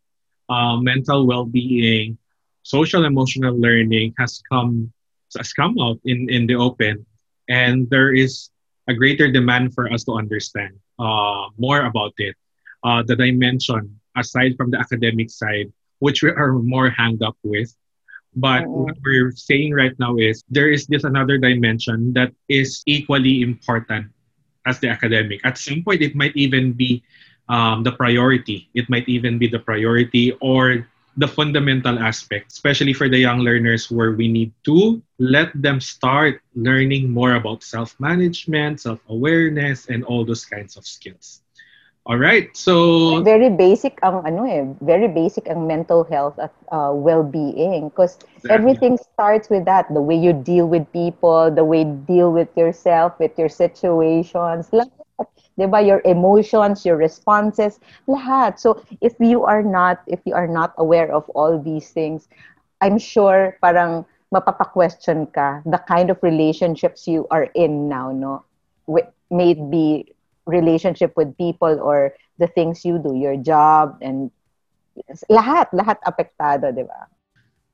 uh, 0.48 0.76
mental 0.76 1.26
well-being, 1.26 2.18
social 2.62 3.04
emotional 3.04 3.54
learning 3.58 4.14
has 4.18 4.42
come 4.50 4.92
has 5.36 5.52
come 5.52 5.76
out 5.80 6.00
in, 6.04 6.28
in 6.30 6.46
the 6.46 6.54
open, 6.56 7.04
and 7.48 7.88
there 7.90 8.14
is 8.14 8.50
a 8.88 8.94
greater 8.94 9.30
demand 9.30 9.74
for 9.74 9.90
us 9.92 10.04
to 10.04 10.12
understand 10.12 10.74
uh, 10.98 11.48
more 11.58 11.84
about 11.86 12.12
it. 12.18 12.34
Uh, 12.84 13.02
the 13.06 13.16
dimension 13.16 14.00
aside 14.16 14.56
from 14.56 14.70
the 14.70 14.78
academic 14.78 15.30
side 15.30 15.72
which 15.98 16.22
we 16.22 16.30
are 16.30 16.52
more 16.52 16.90
hanged 16.90 17.22
up 17.22 17.36
with. 17.42 17.74
But 18.36 18.68
what 18.68 18.96
we're 19.02 19.32
saying 19.32 19.72
right 19.72 19.96
now 19.98 20.16
is 20.20 20.44
there 20.50 20.68
is 20.68 20.86
this 20.86 21.04
another 21.04 21.38
dimension 21.38 22.12
that 22.12 22.32
is 22.48 22.82
equally 22.84 23.40
important 23.40 24.12
as 24.66 24.78
the 24.78 24.88
academic. 24.88 25.40
At 25.44 25.56
some 25.56 25.82
point, 25.82 26.02
it 26.02 26.14
might 26.14 26.36
even 26.36 26.72
be 26.72 27.02
um, 27.48 27.82
the 27.82 27.92
priority. 27.92 28.68
It 28.74 28.90
might 28.90 29.08
even 29.08 29.38
be 29.38 29.48
the 29.48 29.60
priority 29.60 30.32
or 30.40 30.86
the 31.16 31.28
fundamental 31.28 31.98
aspect, 31.98 32.52
especially 32.52 32.92
for 32.92 33.08
the 33.08 33.16
young 33.16 33.40
learners, 33.40 33.90
where 33.90 34.12
we 34.12 34.28
need 34.28 34.52
to 34.64 35.00
let 35.18 35.48
them 35.54 35.80
start 35.80 36.42
learning 36.54 37.10
more 37.10 37.34
about 37.40 37.62
self 37.62 37.96
management, 37.98 38.80
self 38.80 39.00
awareness, 39.08 39.88
and 39.88 40.04
all 40.04 40.24
those 40.26 40.44
kinds 40.44 40.76
of 40.76 40.84
skills. 40.84 41.40
All 42.06 42.18
right. 42.18 42.54
So 42.54 43.18
very 43.26 43.50
basic 43.50 43.98
ang 44.06 44.22
ano 44.22 44.46
eh, 44.46 44.62
very 44.78 45.10
basic 45.10 45.50
ang 45.50 45.66
mental 45.66 46.06
health 46.06 46.38
at 46.38 46.54
uh, 46.70 46.94
well-being 46.94 47.90
because 47.90 48.14
exactly. 48.38 48.54
everything 48.54 48.94
starts 48.94 49.50
with 49.50 49.66
that, 49.66 49.90
the 49.90 49.98
way 49.98 50.14
you 50.14 50.30
deal 50.30 50.70
with 50.70 50.86
people, 50.94 51.50
the 51.50 51.66
way 51.66 51.82
you 51.82 51.98
deal 52.06 52.30
with 52.30 52.46
yourself, 52.54 53.18
with 53.18 53.34
your 53.34 53.50
situations, 53.50 54.70
lahat. 54.70 54.94
'Di 55.58 55.66
ba? 55.66 55.82
Your 55.82 55.98
emotions, 56.06 56.86
your 56.86 56.94
responses, 56.94 57.82
lahat. 58.06 58.62
So 58.62 58.86
if 59.02 59.18
you 59.18 59.42
are 59.42 59.66
not 59.66 60.06
if 60.06 60.22
you 60.22 60.38
are 60.38 60.46
not 60.46 60.78
aware 60.78 61.10
of 61.10 61.26
all 61.34 61.58
these 61.58 61.90
things, 61.90 62.30
I'm 62.78 63.02
sure 63.02 63.58
parang 63.58 64.06
mapapa-question 64.30 65.34
ka 65.34 65.66
the 65.66 65.82
kind 65.90 66.14
of 66.14 66.22
relationships 66.22 67.10
you 67.10 67.26
are 67.34 67.50
in 67.58 67.90
now, 67.90 68.14
no? 68.14 68.46
May 69.26 69.58
it 69.58 69.62
be 69.74 70.14
relationship 70.46 71.12
with 71.16 71.36
people 71.36 71.78
or 71.82 72.14
the 72.38 72.46
things 72.46 72.84
you 72.84 72.98
do, 72.98 73.14
your 73.16 73.36
job 73.36 73.98
and 74.00 74.30
lahat, 75.30 75.68
lahat 75.74 75.98
apektado, 76.06 76.74
di 76.74 76.82
ba? 76.82 77.10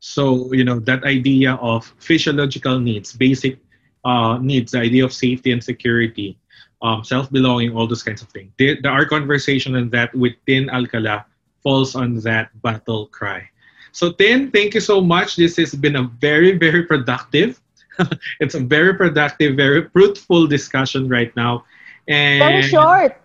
So, 0.01 0.53
you 0.53 0.65
know, 0.65 0.81
that 0.81 1.05
idea 1.05 1.55
of 1.63 1.87
physiological 2.01 2.81
needs, 2.81 3.13
basic 3.13 3.59
uh, 4.05 4.39
needs, 4.43 4.73
the 4.73 4.81
idea 4.81 5.05
of 5.05 5.13
safety 5.13 5.53
and 5.53 5.63
security, 5.63 6.37
um, 6.83 7.05
self-belonging, 7.05 7.77
all 7.77 7.87
those 7.87 8.03
kinds 8.03 8.21
of 8.21 8.29
things. 8.29 8.51
The, 8.59 8.81
the, 8.83 8.89
our 8.89 9.07
conversation 9.07 9.77
on 9.77 9.91
that 9.91 10.13
with 10.15 10.35
Tin 10.47 10.69
Alcala 10.71 11.25
falls 11.63 11.95
on 11.95 12.17
that 12.27 12.51
battle 12.63 13.07
cry. 13.07 13.49
So, 13.93 14.11
Tin, 14.11 14.51
thank 14.51 14.75
you 14.75 14.81
so 14.81 15.01
much. 15.01 15.37
This 15.37 15.57
has 15.57 15.75
been 15.75 15.97
a 15.97 16.11
very, 16.19 16.59
very 16.59 16.83
productive. 16.83 17.61
it's 18.41 18.57
a 18.57 18.61
very 18.61 18.95
productive, 18.95 19.55
very 19.55 19.89
fruitful 19.91 20.49
discussion 20.49 21.09
right 21.09 21.35
now. 21.37 21.65
And 22.09 22.41
Very 22.41 22.62
short. 22.62 23.17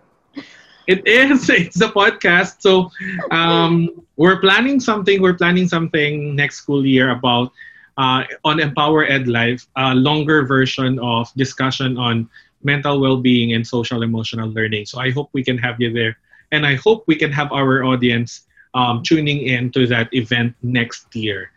It 0.86 1.06
is. 1.06 1.48
It's 1.50 1.80
a 1.80 1.88
podcast. 1.88 2.60
So 2.60 2.90
um, 3.30 3.88
we're 4.16 4.40
planning 4.40 4.80
something. 4.80 5.20
We're 5.20 5.34
planning 5.36 5.68
something 5.68 6.34
next 6.34 6.56
school 6.58 6.84
year 6.86 7.10
about 7.10 7.52
uh, 7.96 8.24
on 8.44 8.60
Empower 8.60 9.04
Ed 9.04 9.28
Life, 9.28 9.66
a 9.76 9.94
longer 9.94 10.44
version 10.46 10.98
of 11.00 11.32
discussion 11.36 11.96
on 11.98 12.28
mental 12.62 13.00
well-being 13.00 13.52
and 13.52 13.66
social 13.66 14.02
emotional 14.02 14.48
learning. 14.50 14.86
So 14.86 14.98
I 15.00 15.10
hope 15.10 15.30
we 15.32 15.42
can 15.44 15.58
have 15.58 15.80
you 15.80 15.92
there, 15.92 16.16
and 16.52 16.66
I 16.66 16.74
hope 16.76 17.04
we 17.06 17.16
can 17.16 17.32
have 17.32 17.52
our 17.52 17.84
audience 17.84 18.46
um, 18.74 19.02
tuning 19.02 19.40
in 19.46 19.70
to 19.72 19.86
that 19.88 20.08
event 20.12 20.54
next 20.62 21.14
year. 21.14 21.50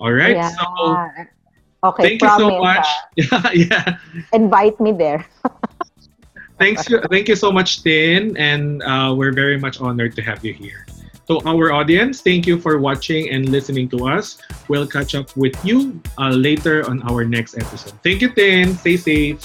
All 0.00 0.12
right. 0.12 0.36
Yeah. 0.36 0.48
So, 0.48 1.02
okay. 1.84 2.08
Thank 2.08 2.22
you 2.22 2.30
so 2.30 2.50
much. 2.50 2.86
Yeah. 3.16 3.50
yeah. 3.54 3.98
Invite 4.32 4.80
me 4.80 4.92
there. 4.92 5.26
Thanks, 6.60 6.84
thank 7.08 7.26
you 7.26 7.36
so 7.36 7.50
much, 7.50 7.82
Tin, 7.82 8.36
and 8.36 8.82
uh, 8.82 9.14
we're 9.16 9.32
very 9.32 9.56
much 9.56 9.80
honored 9.80 10.14
to 10.16 10.20
have 10.20 10.44
you 10.44 10.52
here. 10.52 10.84
To 11.32 11.40
our 11.48 11.72
audience, 11.72 12.20
thank 12.20 12.44
you 12.44 12.60
for 12.60 12.76
watching 12.76 13.30
and 13.30 13.48
listening 13.48 13.88
to 13.96 14.04
us. 14.04 14.36
We'll 14.68 14.86
catch 14.86 15.14
up 15.14 15.34
with 15.40 15.56
you 15.64 15.96
uh, 16.18 16.36
later 16.36 16.84
on 16.84 17.00
our 17.08 17.24
next 17.24 17.56
episode. 17.56 17.96
Thank 18.04 18.20
you, 18.20 18.28
Tin. 18.36 18.76
Stay 18.76 18.98
safe. 18.98 19.40